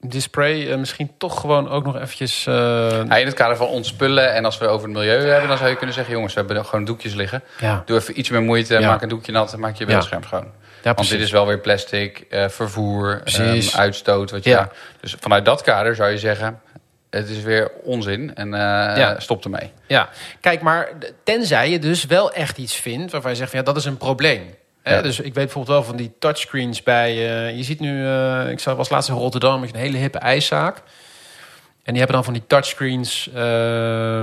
display 0.00 0.60
uh, 0.60 0.76
misschien 0.76 1.10
toch 1.18 1.40
gewoon 1.40 1.68
ook 1.68 1.84
nog 1.84 1.96
eventjes... 1.96 2.44
Ja, 2.44 3.16
in 3.16 3.26
het 3.26 3.34
kader 3.34 3.56
van 3.56 3.66
ontspullen 3.66 4.34
en 4.34 4.44
als 4.44 4.58
we 4.58 4.66
over 4.66 4.88
het 4.88 4.96
milieu 4.96 5.26
hebben... 5.26 5.48
dan 5.48 5.58
zou 5.58 5.70
je 5.70 5.76
kunnen 5.76 5.94
zeggen, 5.94 6.14
jongens, 6.14 6.34
we 6.34 6.40
hebben 6.40 6.64
gewoon 6.64 6.84
doekjes 6.84 7.14
liggen. 7.14 7.42
Ja. 7.60 7.82
Doe 7.86 7.98
even 7.98 8.18
iets 8.18 8.30
meer 8.30 8.42
moeite, 8.42 8.80
maak 8.80 9.02
een 9.02 9.08
doekje 9.08 9.32
nat... 9.32 9.52
en 9.52 9.60
maak 9.60 9.76
je 9.76 9.84
beeldscherm 9.84 10.22
schoon. 10.22 10.52
Want 10.82 11.08
dit 11.08 11.20
is 11.20 11.30
wel 11.30 11.46
weer 11.46 11.58
plastic, 11.58 12.26
vervoer, 12.30 13.22
um, 13.40 13.60
uitstoot. 13.74 14.30
Wat 14.30 14.44
je, 14.44 14.50
ja. 14.50 14.70
Dus 15.00 15.16
vanuit 15.20 15.44
dat 15.44 15.62
kader 15.62 15.94
zou 15.94 16.10
je 16.10 16.18
zeggen... 16.18 16.60
Het 17.10 17.28
is 17.28 17.42
weer 17.42 17.70
onzin 17.82 18.34
en 18.34 18.50
ja. 18.50 19.20
stop 19.20 19.44
ermee. 19.44 19.72
Ja, 19.86 20.08
kijk, 20.40 20.60
maar 20.60 20.88
tenzij 21.24 21.70
je 21.70 21.78
dus 21.78 22.04
wel 22.04 22.32
echt 22.32 22.58
iets 22.58 22.74
vindt... 22.74 23.12
waarvan 23.12 23.30
je 23.30 23.36
zegt, 23.36 23.50
van, 23.50 23.58
ja, 23.58 23.64
dat 23.64 23.76
is 23.76 23.84
een 23.84 23.96
probleem. 23.96 24.54
Ja. 24.84 25.02
Dus 25.02 25.18
ik 25.18 25.24
weet 25.24 25.34
bijvoorbeeld 25.34 25.76
wel 25.76 25.84
van 25.84 25.96
die 25.96 26.12
touchscreens 26.18 26.82
bij... 26.82 27.14
Uh, 27.14 27.56
je 27.56 27.62
ziet 27.62 27.80
nu, 27.80 28.02
uh, 28.02 28.50
ik 28.50 28.60
was 28.60 28.88
laatst 28.88 29.08
in 29.08 29.14
Rotterdam 29.14 29.60
met 29.60 29.74
een 29.74 29.80
hele 29.80 29.96
hippe 29.96 30.18
ijszaak. 30.18 30.82
En 31.82 31.94
die 31.94 32.02
hebben 32.02 32.12
dan 32.12 32.24
van 32.24 32.32
die 32.32 32.46
touchscreens, 32.46 33.28
uh, 33.34 33.34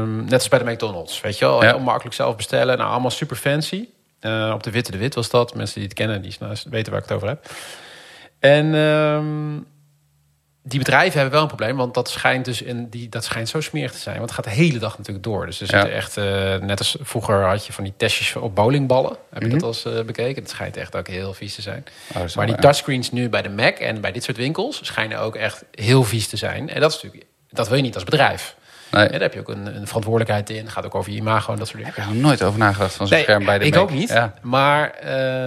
net 0.04 0.34
als 0.34 0.48
bij 0.48 0.60
de 0.60 0.72
McDonald's. 0.72 1.22
Weet 1.22 1.38
je 1.38 1.46
wel, 1.46 1.64
ja. 1.64 1.70
heel 1.70 1.80
makkelijk 1.80 2.16
zelf 2.16 2.36
bestellen. 2.36 2.78
Nou, 2.78 2.92
allemaal 2.92 3.12
super 3.12 3.36
fancy. 3.36 3.88
Uh, 4.22 4.52
op 4.54 4.64
de 4.64 4.72
Witte 4.72 4.92
de 4.92 4.98
Wit 4.98 5.16
was 5.16 5.30
dat. 5.30 5.56
Mensen 5.56 5.76
die 5.76 5.84
het 5.84 5.94
kennen, 5.94 6.22
die 6.22 6.36
nou, 6.40 6.56
weten 6.70 6.92
waar 6.92 7.02
ik 7.02 7.08
het 7.08 7.18
over 7.18 7.28
heb. 7.28 7.50
En 8.40 8.74
um, 8.74 9.66
die 10.68 10.80
bedrijven 10.80 11.14
hebben 11.14 11.32
wel 11.32 11.42
een 11.42 11.48
probleem, 11.48 11.76
want 11.76 11.94
dat 11.94 12.10
schijnt 12.10 12.46
dus 12.46 12.62
in 12.62 12.90
die, 12.90 13.10
dat 13.10 13.24
schijnt 13.24 13.50
zo 13.50 13.62
smerig 13.62 13.92
te 13.92 13.98
zijn. 13.98 14.18
Want 14.18 14.30
het 14.30 14.40
gaat 14.40 14.54
de 14.54 14.62
hele 14.62 14.80
dag 14.80 14.98
natuurlijk 14.98 15.26
door. 15.26 15.46
Dus 15.46 15.62
er 15.62 15.68
zitten 15.68 15.90
ja. 15.90 15.96
echt, 15.96 16.18
uh, 16.18 16.56
net 16.56 16.80
als 16.80 16.98
vroeger 17.00 17.44
had 17.44 17.66
je 17.66 17.74
van 17.74 17.84
die 17.84 17.94
testjes 17.98 18.36
op 18.36 18.56
bowlingballen. 18.56 19.10
Heb 19.10 19.42
je 19.42 19.46
mm 19.46 19.52
-hmm. 19.52 19.60
dat 19.60 19.68
als 19.68 19.86
uh, 19.86 20.02
bekeken? 20.02 20.42
Het 20.42 20.52
schijnt 20.52 20.78
echt 20.78 20.96
ook 20.96 21.08
heel 21.08 21.34
vies 21.34 21.56
te 21.56 21.62
zijn. 21.62 21.84
Oh, 22.16 22.36
maar 22.36 22.46
die 22.46 22.56
touchscreens 22.56 23.12
nu 23.12 23.30
bij 23.30 23.42
de 23.42 23.50
Mac 23.50 23.78
en 23.78 24.02
bij 24.02 24.12
dit 24.12 24.24
soort 24.24 24.38
winkels 24.38 24.80
schijnen 24.84 25.20
ook 25.20 25.36
echt 25.36 25.64
heel 25.72 26.04
vies 26.04 26.28
te 26.28 26.38
zijn. 26.38 26.70
En 26.70 26.82
dat 26.82 26.90
is 26.90 27.02
natuurlijk, 27.02 27.32
dat 27.50 27.68
wil 27.68 27.78
je 27.78 27.84
niet 27.84 27.96
als 27.96 28.04
bedrijf. 28.04 28.56
Nee. 28.96 29.04
Ja, 29.04 29.12
daar 29.12 29.22
heb 29.22 29.34
je 29.34 29.40
ook 29.40 29.50
een, 29.50 29.76
een, 29.76 29.88
verantwoordelijkheid 29.88 30.50
in. 30.50 30.64
Het 30.64 30.70
gaat 30.70 30.86
ook 30.86 30.96
over 30.96 31.12
je 31.12 31.18
imago 31.18 31.52
en 31.52 31.58
dat 31.58 31.68
soort 31.68 31.78
dingen. 31.78 31.98
Ik 31.98 32.04
heb 32.04 32.14
er 32.14 32.22
nooit 32.22 32.44
over 32.44 32.60
nagedacht 32.60 32.94
van 32.94 33.08
zo'n 33.08 33.16
nee, 33.16 33.26
scherm 33.26 33.46
bij 33.46 33.60
de 33.60 33.66
Ik 33.66 33.76
ook 33.76 33.92
niet. 33.92 34.10
Ja. 34.10 34.34
Maar 34.42 34.94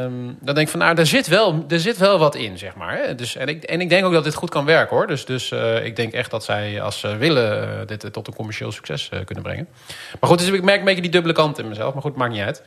um, 0.05 0.37
dan 0.41 0.55
denk 0.55 0.67
ik 0.67 0.69
van, 0.69 0.81
nou, 0.81 0.99
er 0.99 1.07
zit 1.07 1.27
wel, 1.27 1.65
er 1.69 1.81
zit 1.81 1.97
wel 1.97 2.19
wat 2.19 2.35
in, 2.35 2.59
zeg 2.59 2.75
maar. 2.75 2.97
Hè? 2.97 3.15
Dus, 3.15 3.37
en, 3.37 3.49
ik, 3.49 3.65
en 3.65 3.81
ik 3.81 3.89
denk 3.89 4.05
ook 4.05 4.13
dat 4.13 4.25
dit 4.25 4.35
goed 4.35 4.51
kan 4.51 4.65
werken, 4.65 4.97
hoor. 4.97 5.07
Dus, 5.07 5.25
dus 5.25 5.51
uh, 5.51 5.85
ik 5.85 5.97
denk 5.97 6.13
echt 6.13 6.31
dat 6.31 6.45
zij, 6.45 6.83
als 6.83 7.01
ze 7.01 7.17
willen, 7.17 7.63
uh, 7.63 7.87
dit 7.87 8.05
uh, 8.05 8.11
tot 8.11 8.27
een 8.27 8.35
commercieel 8.35 8.73
succes 8.73 9.09
kunnen 9.25 9.45
brengen. 9.45 9.69
Maar 10.21 10.31
goed, 10.31 10.39
dus 10.39 10.49
ik 10.49 10.63
merk 10.63 10.79
een 10.79 10.85
beetje 10.85 11.03
die 11.03 11.11
dubbele 11.11 11.35
kant 11.35 11.59
in 11.59 11.69
mezelf. 11.69 11.93
Maar 11.93 12.03
goed, 12.03 12.17
maakt 12.17 12.33
niet 12.33 12.43
uit. 12.43 12.63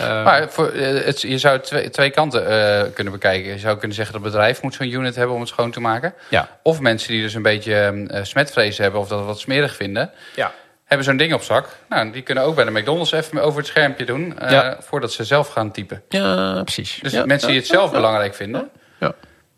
Uh, 0.00 0.24
maar 0.24 0.50
voor, 0.50 0.72
het, 0.74 1.20
je 1.20 1.38
zou 1.38 1.60
twee, 1.60 1.90
twee 1.90 2.10
kanten 2.10 2.42
uh, 2.42 2.92
kunnen 2.94 3.12
bekijken. 3.12 3.52
Je 3.52 3.58
zou 3.58 3.78
kunnen 3.78 3.96
zeggen 3.96 4.14
dat 4.14 4.22
het 4.22 4.32
bedrijf 4.32 4.62
moet 4.62 4.74
zo'n 4.74 4.92
unit 4.92 5.14
hebben 5.14 5.34
om 5.34 5.40
het 5.40 5.50
schoon 5.50 5.70
te 5.70 5.80
maken. 5.80 6.14
Ja. 6.28 6.48
Of 6.62 6.80
mensen 6.80 7.12
die 7.12 7.22
dus 7.22 7.34
een 7.34 7.42
beetje 7.42 8.06
uh, 8.10 8.18
smetvrees 8.22 8.78
hebben 8.78 9.00
of 9.00 9.08
dat 9.08 9.24
wat 9.24 9.40
smerig 9.40 9.76
vinden. 9.76 10.10
Ja 10.34 10.52
hebben 10.92 11.10
zo'n 11.10 11.16
ding 11.16 11.34
op 11.34 11.42
zak. 11.42 11.68
Nou, 11.88 12.10
die 12.10 12.22
kunnen 12.22 12.44
ook 12.44 12.54
bij 12.54 12.64
de 12.64 12.70
McDonald's 12.70 13.12
even 13.12 13.42
over 13.42 13.58
het 13.58 13.66
schermpje 13.66 14.04
doen... 14.04 14.34
Ja. 14.38 14.76
voordat 14.80 15.12
ze 15.12 15.24
zelf 15.24 15.48
gaan 15.48 15.70
typen. 15.70 16.02
Ja, 16.08 16.62
precies. 16.62 16.98
Dus 17.02 17.24
mensen 17.24 17.48
die 17.48 17.56
het 17.56 17.66
zelf 17.66 17.90
belangrijk 17.90 18.34
vinden... 18.34 18.70
Ja. 18.98 19.14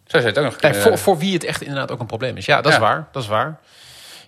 Zo 0.07 0.19
zou 0.19 0.25
het 0.25 0.39
ook 0.39 0.45
nog 0.45 0.57
kunnen... 0.57 0.81
voor, 0.81 0.99
voor 0.99 1.19
wie 1.19 1.33
het 1.33 1.45
echt 1.45 1.63
inderdaad 1.63 1.91
ook 1.91 2.01
een 2.01 2.07
probleem 2.07 2.37
is. 2.37 2.47
Ja, 2.47 2.61
dat 2.61 2.73
is 2.73 2.79
waar. 2.79 3.09
Dat 3.13 3.23
is 3.23 3.29
waar. 3.29 3.59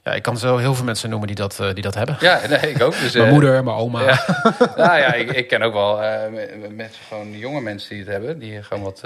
Ja, 0.07 0.13
ik 0.13 0.23
kan 0.23 0.39
zo 0.39 0.57
heel 0.57 0.75
veel 0.75 0.85
mensen 0.85 1.11
noemen 1.11 1.27
die 1.27 1.37
dat, 1.37 1.59
uh, 1.61 1.75
die 1.75 1.83
dat 1.83 1.95
hebben. 1.95 2.17
Ja, 2.21 2.41
nee, 2.49 2.71
ik 2.71 2.83
ook. 2.83 3.01
Dus, 3.01 3.13
mijn 3.15 3.27
uh, 3.27 3.33
moeder, 3.33 3.65
mijn 3.65 3.77
oma. 3.77 4.03
Ja. 4.03 4.25
nou 4.77 4.99
ja, 4.99 5.13
ik, 5.13 5.31
ik 5.31 5.49
ken 5.49 5.63
ook 5.63 5.73
wel 5.73 6.01
met, 6.31 6.77
met 6.77 6.99
gewoon 7.09 7.39
jonge 7.39 7.61
mensen 7.61 7.89
die 7.89 7.99
het 7.99 8.09
hebben. 8.09 8.39
Die 8.39 8.63
gewoon 8.63 8.83
wat... 8.83 9.01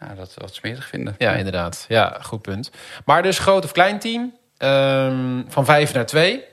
Ja, 0.00 0.14
dat 0.16 0.34
wat 0.34 0.54
smerig 0.54 0.86
vinden. 0.86 1.14
Ja, 1.18 1.32
inderdaad. 1.32 1.84
Ja, 1.88 2.16
goed 2.22 2.42
punt. 2.42 2.70
Maar 3.04 3.22
dus 3.22 3.38
groot 3.38 3.64
of 3.64 3.72
klein 3.72 3.98
team. 3.98 4.32
Um, 4.58 5.44
van 5.48 5.64
vijf 5.64 5.94
naar 5.94 6.06
twee. 6.06 6.44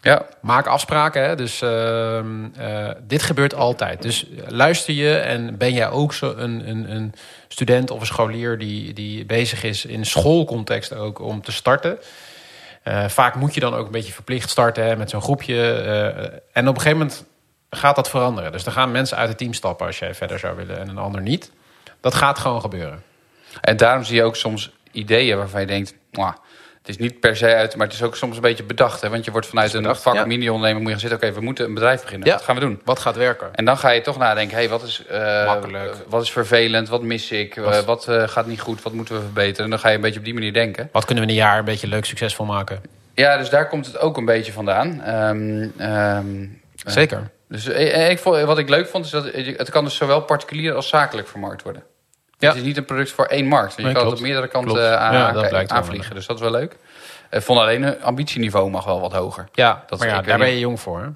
Ja. 0.00 0.26
Maak 0.40 0.66
afspraken. 0.66 1.24
Hè? 1.24 1.34
Dus 1.34 1.62
uh, 1.62 2.18
uh, 2.58 2.90
dit 3.02 3.22
gebeurt 3.22 3.54
altijd. 3.54 4.02
Dus 4.02 4.26
luister 4.46 4.94
je 4.94 5.16
en 5.16 5.56
ben 5.56 5.72
jij 5.72 5.88
ook 5.88 6.12
zo 6.12 6.34
een, 6.36 6.68
een, 6.68 6.90
een 6.90 7.14
student 7.48 7.90
of 7.90 8.00
een 8.00 8.06
scholier 8.06 8.58
die, 8.58 8.92
die 8.92 9.24
bezig 9.24 9.64
is 9.64 9.84
in 9.84 10.06
schoolcontext 10.06 10.94
ook 10.94 11.20
om 11.20 11.42
te 11.42 11.52
starten. 11.52 11.98
Uh, 12.88 13.08
vaak 13.08 13.34
moet 13.34 13.54
je 13.54 13.60
dan 13.60 13.74
ook 13.74 13.86
een 13.86 13.92
beetje 13.92 14.12
verplicht 14.12 14.50
starten 14.50 14.84
hè, 14.84 14.96
met 14.96 15.10
zo'n 15.10 15.22
groepje. 15.22 15.72
en 16.52 16.68
op 16.68 16.74
een 16.74 16.80
gegeven 16.80 16.98
moment 16.98 17.24
gaat 17.70 17.96
dat 17.96 18.10
veranderen. 18.10 18.52
Dus 18.52 18.64
dan 18.64 18.72
gaan 18.72 18.90
mensen 18.90 19.16
uit 19.16 19.28
het 19.28 19.38
team 19.38 19.52
stappen 19.52 19.86
als 19.86 19.98
jij 19.98 20.14
verder 20.14 20.38
zou 20.38 20.56
willen 20.56 20.78
en 20.78 20.88
een 20.88 20.98
ander 20.98 21.20
niet. 21.20 21.52
Dat 22.00 22.14
gaat 22.14 22.38
gewoon 22.38 22.60
gebeuren. 22.60 23.02
En 23.60 23.76
daarom 23.76 24.04
zie 24.04 24.16
je 24.16 24.22
ook 24.22 24.36
soms 24.36 24.72
ideeën 24.92 25.36
waarvan 25.36 25.60
je 25.60 25.66
denkt... 25.66 25.94
het 26.86 26.94
is 26.94 27.00
niet 27.00 27.20
per 27.20 27.36
se 27.36 27.54
uit, 27.54 27.76
maar 27.76 27.86
het 27.86 27.94
is 27.94 28.02
ook 28.02 28.16
soms 28.16 28.36
een 28.36 28.42
beetje 28.42 28.64
bedacht. 28.64 29.00
Hè? 29.00 29.08
Want 29.08 29.24
je 29.24 29.30
wordt 29.30 29.46
vanuit 29.46 29.74
een 29.74 29.96
vak 29.96 30.14
ja. 30.14 30.24
moet 30.24 30.42
je 30.42 30.50
gaan 30.50 30.84
zitten... 30.84 31.04
oké, 31.04 31.14
okay, 31.14 31.32
we 31.32 31.40
moeten 31.40 31.64
een 31.64 31.74
bedrijf 31.74 32.02
beginnen. 32.02 32.28
Ja. 32.28 32.34
Wat 32.34 32.42
gaan 32.42 32.54
we 32.54 32.60
doen? 32.60 32.80
Wat 32.84 32.98
gaat 32.98 33.16
werken? 33.16 33.54
En 33.54 33.64
dan 33.64 33.78
ga 33.78 33.90
je 33.90 34.00
toch 34.00 34.18
nadenken... 34.18 34.56
hey, 34.56 34.68
wat, 34.68 34.82
is, 34.82 35.02
uh, 35.10 35.46
Makkelijk. 35.46 35.94
wat 36.08 36.22
is 36.22 36.32
vervelend? 36.32 36.88
Wat 36.88 37.02
mis 37.02 37.30
ik? 37.30 37.54
Wat, 37.54 37.74
uh, 37.74 37.80
wat 37.80 38.06
uh, 38.08 38.28
gaat 38.28 38.46
niet 38.46 38.60
goed? 38.60 38.82
Wat 38.82 38.92
moeten 38.92 39.14
we 39.14 39.20
verbeteren? 39.20 39.64
En 39.64 39.70
dan 39.70 39.78
ga 39.78 39.88
je 39.88 39.94
een 39.94 40.00
beetje 40.00 40.18
op 40.18 40.24
die 40.24 40.34
manier 40.34 40.52
denken. 40.52 40.88
Wat 40.92 41.04
kunnen 41.04 41.24
we 41.24 41.30
in 41.30 41.36
een 41.36 41.42
jaar 41.42 41.58
een 41.58 41.64
beetje 41.64 41.86
leuk 41.86 42.04
succesvol 42.04 42.46
maken? 42.46 42.80
Ja, 43.14 43.36
dus 43.36 43.50
daar 43.50 43.68
komt 43.68 43.86
het 43.86 43.98
ook 43.98 44.16
een 44.16 44.24
beetje 44.24 44.52
vandaan. 44.52 45.08
Um, 45.08 45.72
um, 45.80 46.60
Zeker. 46.74 47.30
Dus 47.48 47.68
eh, 47.68 48.10
ik 48.10 48.18
wat 48.18 48.58
ik 48.58 48.68
leuk 48.68 48.88
vond, 48.88 49.04
is 49.04 49.10
dat 49.10 49.24
het 49.24 49.46
het 49.56 49.70
kan 49.70 49.84
dus 49.84 49.96
zowel 49.96 50.20
particulier 50.20 50.74
als 50.74 50.88
zakelijk 50.88 51.28
vermarkt 51.28 51.62
worden. 51.62 51.82
Ja. 52.38 52.48
Het 52.48 52.56
is 52.56 52.62
niet 52.62 52.76
een 52.76 52.84
product 52.84 53.10
voor 53.10 53.24
één 53.26 53.46
markt. 53.46 53.76
Je 53.76 53.82
Nee, 53.82 53.92
kan 53.94 54.04
het 54.04 54.14
op 54.14 54.20
meerdere 54.20 54.48
kanten 54.48 54.72
Klopt. 54.72 54.88
aan, 54.88 55.12
Ja, 55.12 55.32
dat 55.32 55.48
blijkt 55.48 55.70
wel, 55.70 55.78
aanvliegen. 55.80 56.14
Dus 56.14 56.26
dat 56.26 56.36
is 56.36 56.42
wel 56.42 56.50
leuk. 56.50 56.76
Ik 57.30 57.42
vond 57.42 57.58
alleen 57.60 57.82
het 57.82 58.02
ambitieniveau 58.02 58.70
mag 58.70 58.84
wel 58.84 59.00
wat 59.00 59.12
hoger. 59.12 59.48
Ja, 59.52 59.84
Dat- 59.86 59.98
maar 59.98 60.08
ja, 60.08 60.22
daar 60.22 60.38
ben 60.38 60.48
je 60.48 60.58
jong 60.58 60.80
voor. 60.80 61.00
Hè? 61.00 61.06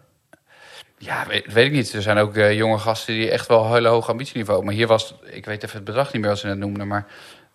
Ja, 0.99 1.25
weet, 1.27 1.53
weet 1.53 1.67
ik 1.67 1.73
niet. 1.73 1.93
Er 1.93 2.03
zijn 2.03 2.19
ook 2.19 2.37
eh, 2.37 2.53
jonge 2.57 2.79
gasten 2.79 3.15
die 3.15 3.31
echt 3.31 3.47
wel 3.47 3.65
een 3.65 3.73
hele 3.73 3.89
hoog 3.89 4.09
ambitieniveau. 4.09 4.65
Maar 4.65 4.75
hier 4.75 4.87
was, 4.87 5.15
ik 5.25 5.45
weet 5.45 5.63
even 5.63 5.77
het 5.77 5.85
bedrag 5.85 6.13
niet 6.13 6.23
meer 6.23 6.31
wat 6.31 6.39
ze 6.39 6.47
net 6.47 6.59
noemden, 6.59 6.87
maar 6.87 7.07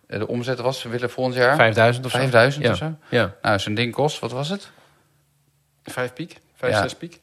eh, 0.07 0.19
de 0.19 0.27
omzet 0.27 0.60
was, 0.60 0.84
we 0.84 0.89
willen 0.89 1.10
volgend 1.10 1.36
jaar 1.36 1.55
5000 1.55 2.05
of 2.05 2.12
zo. 2.12 2.17
5000 2.17 2.63
ja. 2.65 2.72
of 2.72 2.77
zo. 2.77 2.93
Ja. 3.10 3.34
Nou, 3.41 3.60
zo'n 3.60 3.74
ding 3.74 3.93
kost, 3.93 4.19
wat 4.19 4.31
was 4.31 4.50
het? 4.50 4.69
Vijf 5.84 6.13
piek? 6.13 6.38
Vijf, 6.57 6.74
Ja. 6.74 6.81
zes 6.81 6.95
piek? 6.95 7.19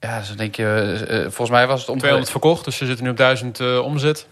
Ja, 0.00 0.18
dus 0.18 0.28
dan 0.28 0.36
denk 0.36 0.54
je, 0.54 0.64
eh, 0.64 1.16
eh, 1.16 1.22
volgens 1.22 1.50
mij 1.50 1.66
was 1.66 1.80
het 1.80 1.88
om 1.88 1.98
200 1.98 2.30
verkocht, 2.30 2.64
dus 2.64 2.76
ze 2.76 2.86
zitten 2.86 3.04
nu 3.04 3.10
op 3.10 3.16
1000 3.16 3.60
eh, 3.60 3.78
omzet. 3.84 4.26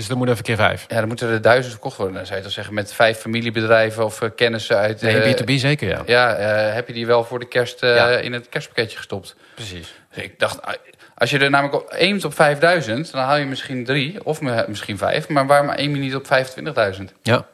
Dus 0.00 0.08
dat 0.08 0.18
moet 0.18 0.28
even 0.28 0.42
keer 0.42 0.56
vijf. 0.56 0.84
Ja, 0.88 0.98
dan 0.98 1.08
moeten 1.08 1.28
er 1.28 1.42
duizend 1.42 1.72
verkocht 1.72 1.96
worden. 1.96 2.14
Dan 2.16 2.26
zou 2.26 2.38
je 2.38 2.44
toch 2.44 2.52
zeggen, 2.52 2.74
met 2.74 2.92
vijf 2.92 3.18
familiebedrijven 3.18 4.04
of 4.04 4.22
eh, 4.22 4.28
kennissen 4.36 4.76
uit... 4.76 5.00
Nee, 5.02 5.20
eh, 5.22 5.34
B2B 5.36 5.52
zeker, 5.60 5.88
ja. 5.88 6.02
Ja, 6.06 6.34
eh, 6.34 6.74
heb 6.74 6.86
je 6.86 6.92
die 6.92 7.06
wel 7.06 7.24
voor 7.24 7.38
de 7.38 7.48
kerst 7.48 7.82
eh, 7.82 7.94
Ja. 7.94 8.08
in 8.08 8.32
het 8.32 8.48
kerstpakketje 8.48 8.96
gestopt. 8.96 9.36
Precies. 9.54 9.94
Dus 10.14 10.24
ik 10.24 10.38
dacht, 10.38 10.62
ah, 10.62 10.74
als 11.14 11.30
je 11.30 11.38
er 11.38 11.50
namelijk 11.50 11.82
op 11.82 11.88
aimt 11.90 12.24
op 12.24 12.34
5000, 12.34 13.12
dan 13.12 13.22
haal 13.22 13.36
je 13.36 13.44
misschien 13.44 13.84
drie 13.84 14.24
of 14.24 14.40
misschien 14.66 14.98
vijf. 14.98 15.28
Maar 15.28 15.46
waarom 15.46 15.68
aim 15.68 15.94
je 15.94 16.00
niet 16.00 16.14
op 16.14 16.26
25.000? 16.26 17.12
Ja. 17.22 17.46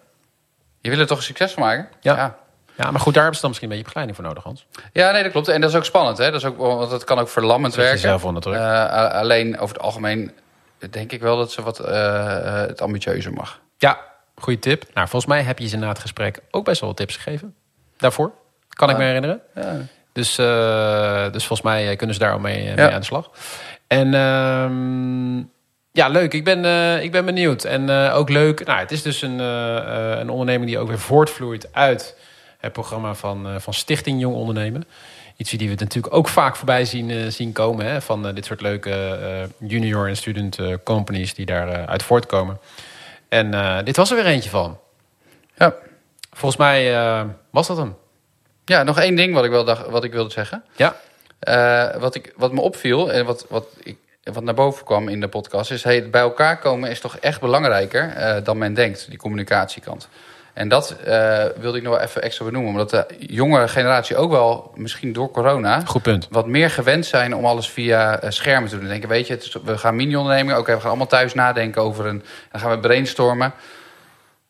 Je 0.80 0.90
wil 0.90 0.98
er 0.98 1.06
toch 1.06 1.18
een 1.18 1.24
succes 1.24 1.52
van 1.52 1.62
maken? 1.62 1.88
Ja. 2.00 2.16
ja. 2.16 2.36
ja, 2.76 2.90
maar 2.90 3.00
goed, 3.00 3.14
daar 3.14 3.22
hebben 3.22 3.34
ze 3.34 3.40
dan 3.40 3.50
misschien 3.50 3.70
een 3.70 3.76
beetje 3.76 3.92
begeleiding 3.92 4.16
voor 4.16 4.26
nodig, 4.26 4.44
Hans. 4.44 4.66
Ja, 4.92 5.10
nee, 5.10 5.22
dat 5.22 5.32
klopt. 5.32 5.48
En 5.48 5.60
dat 5.60 5.70
is 5.70 5.76
ook 5.76 5.84
spannend, 5.84 6.18
hè? 6.18 6.24
Dat 6.30 6.40
is 6.40 6.46
ook, 6.46 6.56
want 6.56 6.90
dat 6.90 7.04
kan 7.04 7.18
ook 7.18 7.28
verlammend 7.28 7.72
Zet 7.74 7.82
werken. 7.82 8.00
jezelf 8.00 8.24
onder 8.24 8.42
druk. 8.42 8.54
Eh, 8.56 9.10
alleen 9.10 9.58
over 9.58 9.74
het 9.74 9.84
algemeen 9.84 10.32
denk 10.90 11.12
ik 11.12 11.20
wel 11.20 11.36
dat 11.36 11.52
ze 11.52 11.62
wat 11.62 11.78
eh, 11.78 12.36
eh, 12.36 12.68
het 12.68 12.80
ambitieuzer 12.80 13.32
mag. 13.32 13.60
Ja, 13.78 14.00
goede 14.34 14.58
tip. 14.58 14.84
Nou, 14.94 15.08
volgens 15.08 15.32
mij 15.32 15.42
heb 15.42 15.58
je 15.58 15.68
ze 15.68 15.76
na 15.76 15.88
het 15.88 15.98
gesprek 15.98 16.40
ook 16.50 16.64
best 16.64 16.80
wel 16.80 16.88
wat 16.88 16.98
tips 16.98 17.16
gegeven. 17.16 17.54
Daarvoor, 17.96 18.32
kan 18.68 18.90
ik 18.90 18.96
me 18.96 19.04
herinneren. 19.04 19.40
Ja. 19.54 19.76
Dus, 20.12 20.38
eh, 20.38 21.32
dus 21.32 21.46
volgens 21.46 21.62
mij 21.62 21.96
kunnen 21.96 22.14
ze 22.14 22.20
daar 22.20 22.32
al 22.32 22.38
mee, 22.38 22.64
Ja. 22.64 22.74
mee 22.74 22.92
aan 22.92 23.00
de 23.00 23.06
slag. 23.06 23.30
En 23.86 24.14
ehm, 24.14 25.36
ja, 25.92 26.08
leuk. 26.08 26.32
Ik 26.32 26.44
ben, 26.44 26.64
ik 27.02 27.12
ben 27.12 27.24
benieuwd. 27.24 27.64
En 27.64 27.90
ook 27.90 28.28
leuk. 28.28 28.66
Nou, 28.66 28.78
het 28.78 28.92
is 28.92 29.02
dus 29.02 29.22
een, 29.22 29.38
een 29.38 30.30
onderneming 30.30 30.70
die 30.70 30.78
ook 30.78 30.88
weer 30.88 30.98
voortvloeit 30.98 31.68
uit 31.72 32.16
het 32.58 32.72
programma 32.72 33.14
van, 33.14 33.60
van 33.60 33.74
Stichting 33.74 34.20
Jong 34.20 34.34
Ondernemen. 34.34 34.84
Iets 35.36 35.50
die 35.50 35.68
we 35.68 35.74
natuurlijk 35.78 36.14
ook 36.14 36.28
vaak 36.28 36.56
voorbij 36.56 36.84
zien, 36.84 37.10
eh, 37.10 37.26
zien 37.28 37.52
komen. 37.52 37.86
Hè, 37.86 38.00
van 38.00 38.26
eh, 38.26 38.34
dit 38.34 38.44
soort 38.44 38.60
leuke 38.60 38.90
eh, 38.90 39.68
junior 39.68 40.08
en 40.08 40.16
student 40.16 40.58
companies 40.84 41.34
die 41.34 41.46
daaruit 41.46 41.88
uit 41.88 42.02
voortkomen. 42.02 42.58
En 43.28 43.84
dit 43.84 43.96
was 43.96 44.10
er 44.10 44.16
weer 44.16 44.26
eentje 44.26 44.50
van. 44.50 44.78
Ja. 45.56 45.74
Volgens 46.32 46.60
mij 46.60 46.92
was 47.50 47.66
dat 47.66 47.76
hem. 47.76 47.96
ja, 48.64 48.82
nog 48.82 48.98
één 48.98 49.14
ding 49.14 49.34
wat 49.34 49.44
ik, 49.44 49.50
wel 49.50 49.64
dacht, 49.64 49.86
wat 49.86 50.04
ik 50.04 50.12
wilde 50.12 50.30
zeggen. 50.30 50.64
Ja. 50.76 50.96
Wat, 51.98 52.14
ik, 52.14 52.32
wat 52.36 52.52
me 52.52 52.60
opviel 52.60 53.12
en 53.12 53.24
wat, 53.24 53.46
wat, 53.48 53.66
ik, 53.82 53.98
wat 54.22 54.42
naar 54.42 54.54
boven 54.54 54.84
kwam 54.84 55.08
in 55.08 55.20
de 55.20 55.28
podcast... 55.28 55.70
is 55.70 55.82
hey, 55.82 56.10
bij 56.10 56.20
elkaar 56.20 56.58
komen 56.58 56.90
is 56.90 57.00
toch 57.00 57.16
echt 57.16 57.40
belangrijker 57.40 58.40
dan 58.44 58.58
men 58.58 58.74
denkt, 58.74 59.08
die 59.08 59.18
communicatiekant. 59.18 60.08
En 60.56 60.68
dat 60.68 60.90
eh, 61.04 61.44
wilde 61.60 61.78
ik 61.78 61.82
nog 61.84 61.92
wel 61.94 62.02
even 62.02 62.22
extra 62.22 62.44
benoemen. 62.44 62.70
Omdat 62.70 62.90
de 62.90 63.06
jongere 63.18 63.68
generatie 63.68 64.16
ook 64.16 64.30
wel, 64.30 64.72
misschien 64.74 65.12
door 65.12 65.30
corona... 65.30 65.80
Goed 65.84 66.02
punt. 66.02 66.28
wat 66.30 66.46
meer 66.46 66.70
gewend 66.70 67.06
zijn 67.06 67.34
om 67.34 67.44
alles 67.44 67.70
via 67.70 68.20
eh, 68.20 68.30
schermen 68.30 68.68
te 68.68 68.78
doen. 68.78 68.88
Denken, 68.88 69.08
weet 69.08 69.26
je, 69.26 69.32
het 69.32 69.42
is- 69.42 69.56
we 69.64 69.78
gaan 69.78 69.96
mini-ondernemingen. 69.96 70.58
Oké, 70.58 70.72
we 70.74 70.78
gaan 70.80 70.88
allemaal 70.88 71.06
thuis 71.06 71.34
nadenken 71.34 71.82
over 71.82 72.06
een... 72.06 72.22
Dan 72.52 72.60
gaan 72.60 72.70
we 72.70 72.78
brainstormen. 72.78 73.52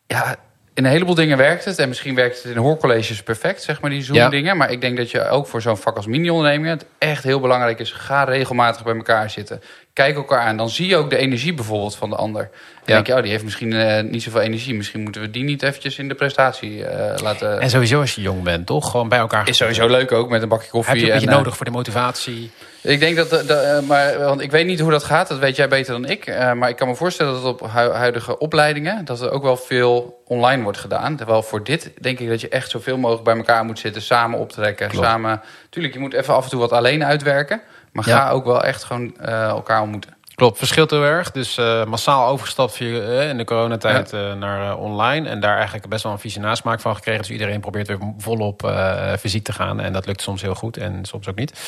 Ja, 0.07 0.35
in 0.73 0.85
een 0.85 0.91
heleboel 0.91 1.15
dingen 1.15 1.37
werkt 1.37 1.65
het. 1.65 1.79
En 1.79 1.87
misschien 1.87 2.15
werkt 2.15 2.43
het 2.43 2.51
in 2.51 2.57
hoorcolleges 2.57 3.23
perfect, 3.23 3.61
zeg 3.61 3.81
maar, 3.81 3.89
die 3.89 4.03
Zoom-dingen. 4.03 4.57
Maar 4.57 4.71
ik 4.71 4.81
denk 4.81 4.97
dat 4.97 5.11
je 5.11 5.27
ook 5.29 5.47
voor 5.47 5.61
zo'n 5.61 5.77
vak 5.77 5.95
als 5.95 6.05
mini-ondernemingen... 6.07 6.71
het 6.71 6.85
echt 6.97 7.23
heel 7.23 7.39
belangrijk 7.39 7.79
is. 7.79 7.91
Ga 7.91 8.23
regelmatig 8.23 8.83
bij 8.83 8.95
elkaar 8.95 9.29
zitten. 9.29 9.61
Kijk 9.97 10.15
elkaar 10.15 10.39
aan. 10.39 10.57
Dan 10.57 10.69
zie 10.69 10.87
je 10.87 10.95
ook 10.97 11.09
de 11.09 11.17
energie 11.17 11.53
bijvoorbeeld 11.53 11.95
van 11.95 12.09
de 12.09 12.15
ander. 12.15 12.41
En 12.41 12.49
Ja. 12.85 12.93
denk 12.93 13.07
je, 13.07 13.15
oh, 13.15 13.21
die 13.21 13.31
heeft 13.31 13.43
misschien 13.43 13.73
eh, 13.73 14.03
niet 14.03 14.23
zoveel 14.23 14.41
energie. 14.41 14.73
Misschien 14.75 15.01
moeten 15.01 15.21
we 15.21 15.29
die 15.29 15.43
niet 15.43 15.63
eventjes 15.63 15.97
in 15.97 16.07
de 16.07 16.13
prestatie 16.15 16.85
eh, 16.85 17.21
laten... 17.21 17.59
En 17.59 17.69
sowieso 17.69 17.99
als 17.99 18.15
je 18.15 18.21
jong 18.21 18.43
bent, 18.43 18.65
toch? 18.65 18.91
Gewoon 18.91 19.09
bij 19.09 19.19
elkaar. 19.19 19.47
is 19.47 19.57
sowieso 19.57 19.87
leuk 19.87 20.11
ook, 20.11 20.29
met 20.29 20.41
een 20.41 20.49
bakje 20.49 20.69
koffie. 20.69 20.91
Heb 20.93 21.01
je 21.01 21.07
een 21.07 21.11
beetje 21.13 21.27
en, 21.27 21.33
eh, 21.33 21.37
nodig 21.37 21.55
voor 21.55 21.65
de 21.65 21.71
motivatie? 21.71 22.51
ik 22.81 22.99
denk 22.99 23.15
dat, 23.15 23.29
dat, 23.29 23.83
maar, 23.85 24.19
want 24.19 24.41
ik 24.41 24.51
weet 24.51 24.65
niet 24.65 24.79
hoe 24.79 24.91
dat 24.91 25.03
gaat, 25.03 25.27
dat 25.27 25.39
weet 25.39 25.55
jij 25.55 25.67
beter 25.67 25.93
dan 25.93 26.05
ik. 26.09 26.25
Maar 26.55 26.69
ik 26.69 26.75
kan 26.75 26.87
me 26.87 26.95
voorstellen 26.95 27.33
dat 27.33 27.43
op 27.43 27.59
hu- 27.59 27.91
huidige 27.91 28.37
opleidingen, 28.37 29.05
dat 29.05 29.21
er 29.21 29.31
ook 29.31 29.43
wel 29.43 29.57
veel 29.57 30.21
online 30.25 30.63
wordt 30.63 30.77
gedaan. 30.77 31.15
Terwijl 31.15 31.43
voor 31.43 31.63
dit 31.63 31.91
denk 32.01 32.19
ik 32.19 32.29
dat 32.29 32.41
je 32.41 32.49
echt 32.49 32.69
zoveel 32.69 32.97
mogelijk 32.97 33.23
bij 33.25 33.35
elkaar 33.37 33.65
moet 33.65 33.79
zitten, 33.79 34.01
samen 34.01 34.39
optrekken. 34.39 34.87
Klopt. 34.87 35.05
Samen, 35.05 35.41
tuurlijk, 35.69 35.93
je 35.93 35.99
moet 35.99 36.13
even 36.13 36.35
af 36.35 36.43
en 36.43 36.49
toe 36.49 36.59
wat 36.59 36.71
alleen 36.71 37.05
uitwerken. 37.05 37.61
Maar 37.97 38.07
Ja. 38.07 38.17
ga 38.25 38.29
ook 38.29 38.45
wel 38.45 38.63
echt 38.63 38.83
gewoon 38.83 39.17
eh, 39.17 39.47
elkaar 39.47 39.81
ontmoeten. 39.81 40.15
Klopt, 40.35 40.57
verschilt 40.57 40.89
heel 40.91 41.03
erg. 41.03 41.31
Dus 41.31 41.57
eh, 41.57 41.85
massaal 41.85 42.27
overgestapt 42.27 42.73
via, 42.73 42.99
eh, 43.01 43.29
in 43.29 43.37
de 43.37 43.43
coronatijd 43.43 44.13
eh, 44.13 44.33
naar 44.33 44.77
online. 44.77 45.29
En 45.29 45.39
daar 45.39 45.55
eigenlijk 45.55 45.87
best 45.89 46.03
wel 46.03 46.11
een 46.11 46.19
vieze 46.19 46.39
nasmaak 46.39 46.79
van 46.79 46.95
gekregen. 46.95 47.21
Dus 47.21 47.31
iedereen 47.31 47.59
probeert 47.59 47.87
weer 47.87 47.99
volop 48.17 48.73
fysiek 49.19 49.43
te 49.43 49.53
gaan. 49.53 49.79
En 49.79 49.93
dat 49.93 50.05
lukt 50.05 50.21
soms 50.21 50.41
heel 50.41 50.55
goed 50.55 50.77
en 50.77 51.05
soms 51.05 51.27
ook 51.27 51.35
niet. 51.35 51.59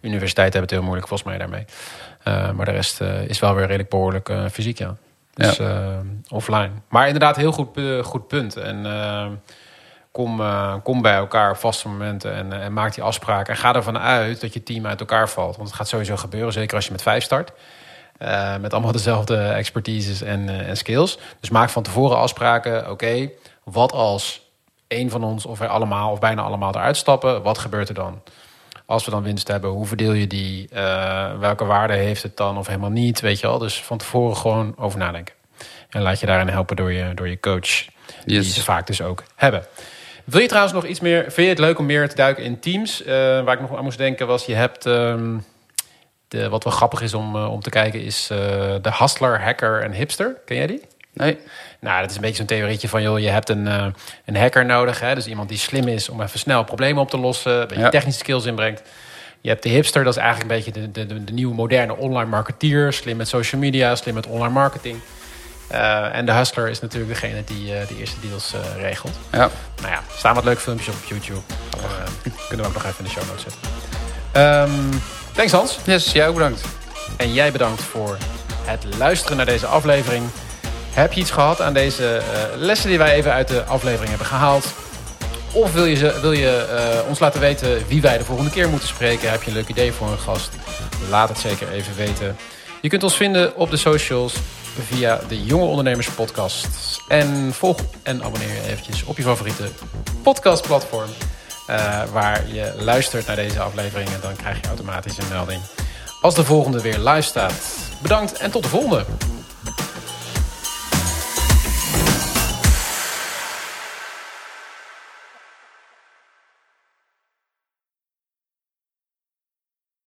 Universiteiten 0.00 0.58
hebben 0.58 0.60
het 0.60 0.70
heel 0.70 0.82
moeilijk 0.82 1.08
volgens 1.08 1.28
mij 1.28 1.38
daarmee. 1.38 1.64
Maar 2.54 2.64
de 2.64 2.70
rest 2.72 3.00
is 3.26 3.38
wel 3.38 3.54
weer 3.54 3.66
redelijk 3.66 3.88
behoorlijk 3.88 4.28
eh, 4.28 4.44
fysiek, 4.52 4.78
ja. 4.78 4.94
Dus 5.34 5.60
offline. 6.28 6.70
Maar 6.88 7.06
inderdaad, 7.06 7.36
heel 7.36 7.52
goed, 7.52 7.80
goed 8.02 8.28
punt. 8.28 8.56
En 8.56 8.86
kom, 10.14 10.40
eh, 10.40 10.74
kom 10.82 11.02
bij 11.02 11.14
elkaar 11.14 11.50
op 11.50 11.56
vaste 11.56 11.88
momenten 11.88 12.34
en, 12.34 12.52
eh, 12.52 12.64
en 12.64 12.72
maak 12.72 12.94
die 12.94 13.02
afspraken. 13.02 13.54
En 13.54 13.60
ga 13.60 13.74
ervan 13.74 13.98
uit 13.98 14.40
dat 14.40 14.52
je 14.52 14.62
team 14.62 14.86
uit 14.86 15.00
elkaar 15.00 15.28
valt. 15.28 15.56
Want 15.56 15.68
het 15.68 15.76
gaat 15.76 15.88
sowieso 15.88 16.16
gebeuren, 16.16 16.52
zeker 16.52 16.76
als 16.76 16.84
je 16.84 16.92
met 16.92 17.02
vijf 17.02 17.24
start. 17.24 17.52
Eh, 18.18 18.56
met 18.56 18.72
allemaal 18.72 18.92
dezelfde 18.92 19.36
expertises 19.36 20.22
en, 20.22 20.48
en 20.66 20.76
skills. 20.76 21.18
Dus 21.40 21.50
maak 21.50 21.68
van 21.68 21.82
tevoren 21.82 22.16
afspraken. 22.16 22.90
Oké, 22.90 23.30
wat 23.64 23.92
als 23.92 24.40
één 24.88 25.10
van 25.10 25.24
ons 25.24 25.46
of 25.46 25.58
wij 25.58 25.68
allemaal 25.68 26.10
of 26.10 26.18
bijna 26.18 26.42
allemaal 26.42 26.74
eruit 26.74 26.96
stappen? 26.96 27.42
Wat 27.42 27.58
gebeurt 27.58 27.88
er 27.88 27.94
dan? 27.94 28.22
Als 28.86 29.04
we 29.04 29.10
dan 29.10 29.22
winst 29.22 29.48
hebben, 29.48 29.70
hoe 29.70 29.86
verdeel 29.86 30.12
je 30.12 30.26
die? 30.26 30.68
Welke 31.38 31.64
waarde 31.64 31.94
heeft 31.94 32.22
het 32.22 32.36
dan 32.36 32.58
of 32.58 32.66
helemaal 32.66 32.90
niet? 32.90 33.20
Weet 33.20 33.40
je 33.40 33.46
wel? 33.46 33.58
Dus 33.58 33.82
van 33.82 33.98
tevoren 33.98 34.36
gewoon 34.36 34.74
over 34.78 34.98
nadenken. 34.98 35.34
En 35.88 36.02
laat 36.02 36.20
je 36.20 36.26
daarin 36.26 36.48
helpen 36.48 36.76
door 36.76 36.92
je, 36.92 37.14
door 37.14 37.28
je 37.28 37.40
coach. 37.40 37.86
Die 38.24 38.42
ze 38.42 38.62
vaak 38.62 38.86
dus 38.86 39.00
ook 39.00 39.22
hebben. 39.34 39.66
Wil 40.24 40.40
je 40.40 40.46
trouwens 40.48 40.74
nog 40.74 40.84
iets 40.86 41.00
meer... 41.00 41.22
Vind 41.22 41.36
je 41.36 41.42
het 41.48 41.58
leuk 41.58 41.78
om 41.78 41.86
meer 41.86 42.08
te 42.08 42.14
duiken 42.16 42.44
in 42.44 42.58
teams? 42.60 43.02
Eh, 43.02 43.14
waar 43.14 43.52
ik 43.54 43.60
nog 43.60 43.76
aan 43.76 43.84
moest 43.84 43.98
denken 43.98 44.26
was... 44.26 44.46
Je 44.46 44.54
hebt... 44.54 44.86
ehm, 44.86 45.36
de, 46.28 46.48
wat 46.48 46.64
wel 46.64 46.72
grappig 46.72 47.02
is 47.02 47.14
om, 47.14 47.36
eh, 47.36 47.52
om 47.52 47.60
te 47.60 47.70
kijken 47.70 48.02
is 48.02 48.28
eh, 48.30 48.38
de 48.82 48.90
hustler, 48.98 49.42
hacker 49.42 49.82
en 49.82 49.92
hipster. 49.92 50.36
Ken 50.44 50.56
jij 50.56 50.66
die? 50.66 50.82
Nee? 51.12 51.38
Nou, 51.80 52.00
dat 52.00 52.10
is 52.10 52.16
een 52.16 52.22
beetje 52.22 52.36
zo'n 52.36 52.46
theorietje 52.46 52.88
van... 52.88 53.02
joh, 53.02 53.18
je 53.18 53.28
hebt 53.28 53.48
een, 53.48 53.66
een 54.24 54.36
hacker 54.36 54.64
nodig. 54.64 55.00
Hè? 55.00 55.14
Dus 55.14 55.26
iemand 55.26 55.48
die 55.48 55.58
slim 55.58 55.88
is 55.88 56.08
om 56.08 56.20
even 56.22 56.38
snel 56.38 56.64
problemen 56.64 57.02
op 57.02 57.10
te 57.10 57.18
lossen. 57.18 57.60
Een 57.60 57.66
beetje 57.66 57.82
Ja. 57.82 57.88
technische 57.88 58.18
skills 58.20 58.44
inbrengt. 58.44 58.82
Je 59.40 59.48
hebt 59.48 59.62
de 59.62 59.68
hipster, 59.68 60.04
dat 60.04 60.16
is 60.16 60.22
eigenlijk 60.22 60.50
een 60.50 60.56
beetje 60.56 60.80
de, 60.80 60.90
de, 60.90 61.14
de, 61.14 61.24
de 61.24 61.32
nieuwe 61.32 61.54
moderne 61.54 61.96
online 61.96 62.30
marketeer. 62.30 62.92
Slim 62.92 63.16
met 63.16 63.28
social 63.28 63.60
media, 63.60 63.94
slim 63.94 64.14
met 64.14 64.26
online 64.26 64.52
marketing. 64.52 64.98
Eh, 65.66 66.14
en 66.14 66.26
de 66.26 66.32
hustler 66.32 66.68
is 66.68 66.80
natuurlijk 66.80 67.12
degene 67.12 67.44
die 67.44 67.74
eh, 67.74 67.88
de 67.88 67.96
eerste 67.98 68.16
deals 68.20 68.52
eh, 68.54 68.82
regelt. 68.82 69.12
Ja. 69.32 69.50
Nou 69.80 69.92
ja, 69.92 70.02
staan 70.16 70.34
wat 70.34 70.44
leuke 70.44 70.60
filmpjes 70.60 70.88
op 70.88 70.94
YouTube. 71.08 71.40
Kunnen 72.48 72.66
we 72.66 72.72
ook 72.72 72.82
nog 72.82 72.84
even 72.84 72.98
in 72.98 73.04
de 73.04 73.10
show 73.10 73.24
notes 73.26 73.42
zetten. 73.42 73.60
Ehm, 74.32 74.98
thanks 75.32 75.52
Hans. 75.52 75.78
Yes, 75.84 76.12
jij 76.12 76.28
ook 76.28 76.34
bedankt. 76.34 76.64
En 77.16 77.32
jij 77.32 77.52
bedankt 77.52 77.82
voor 77.82 78.16
het 78.64 78.84
luisteren 78.98 79.36
naar 79.36 79.46
deze 79.46 79.66
aflevering. 79.66 80.24
Heb 80.92 81.12
je 81.12 81.20
iets 81.20 81.30
gehad 81.30 81.60
aan 81.60 81.72
deze 81.72 82.22
lessen 82.56 82.88
die 82.88 82.98
wij 82.98 83.14
even 83.14 83.32
uit 83.32 83.48
de 83.48 83.64
aflevering 83.64 84.08
hebben 84.08 84.26
gehaald? 84.26 84.66
Of 85.52 85.72
wil 85.72 85.84
je, 85.84 85.96
ze, 85.96 86.20
wil 86.20 86.32
je 86.32 87.02
ons 87.08 87.18
laten 87.18 87.40
weten 87.40 87.86
wie 87.86 88.00
wij 88.00 88.18
de 88.18 88.24
volgende 88.24 88.50
keer 88.50 88.68
moeten 88.68 88.88
spreken? 88.88 89.30
Heb 89.30 89.42
je 89.42 89.50
een 89.50 89.56
leuk 89.56 89.68
idee 89.68 89.92
voor 89.92 90.08
een 90.08 90.18
gast? 90.18 90.50
Laat 91.10 91.28
het 91.28 91.38
zeker 91.38 91.72
even 91.72 91.96
weten. 91.96 92.36
Je 92.80 92.88
kunt 92.88 93.02
ons 93.02 93.16
vinden 93.16 93.56
op 93.56 93.70
de 93.70 93.76
socials 93.76 94.34
via 94.82 95.20
de 95.28 95.44
Jonge 95.44 95.64
Ondernemers 95.64 96.10
Podcast. 96.10 96.66
En 97.08 97.52
volg 97.52 97.78
en 98.02 98.22
abonneer 98.24 98.48
je 98.48 98.68
eventjes 98.70 99.04
op 99.04 99.16
je 99.16 99.22
favoriete 99.22 99.68
podcastplatform. 100.22 101.10
eh, 101.66 102.02
waar 102.12 102.48
je 102.52 102.74
luistert 102.78 103.26
naar 103.26 103.36
deze 103.36 103.60
afleveringen. 103.60 104.20
Dan 104.20 104.36
krijg 104.36 104.60
je 104.60 104.66
automatisch 104.66 105.16
een 105.18 105.28
melding 105.28 105.60
als 106.20 106.34
de 106.34 106.44
volgende 106.44 106.80
weer 106.80 106.98
live 106.98 107.22
staat. 107.22 107.52
Bedankt 108.02 108.38
en 108.38 108.50
tot 108.50 108.62
de 108.62 108.68
volgende. 108.68 109.04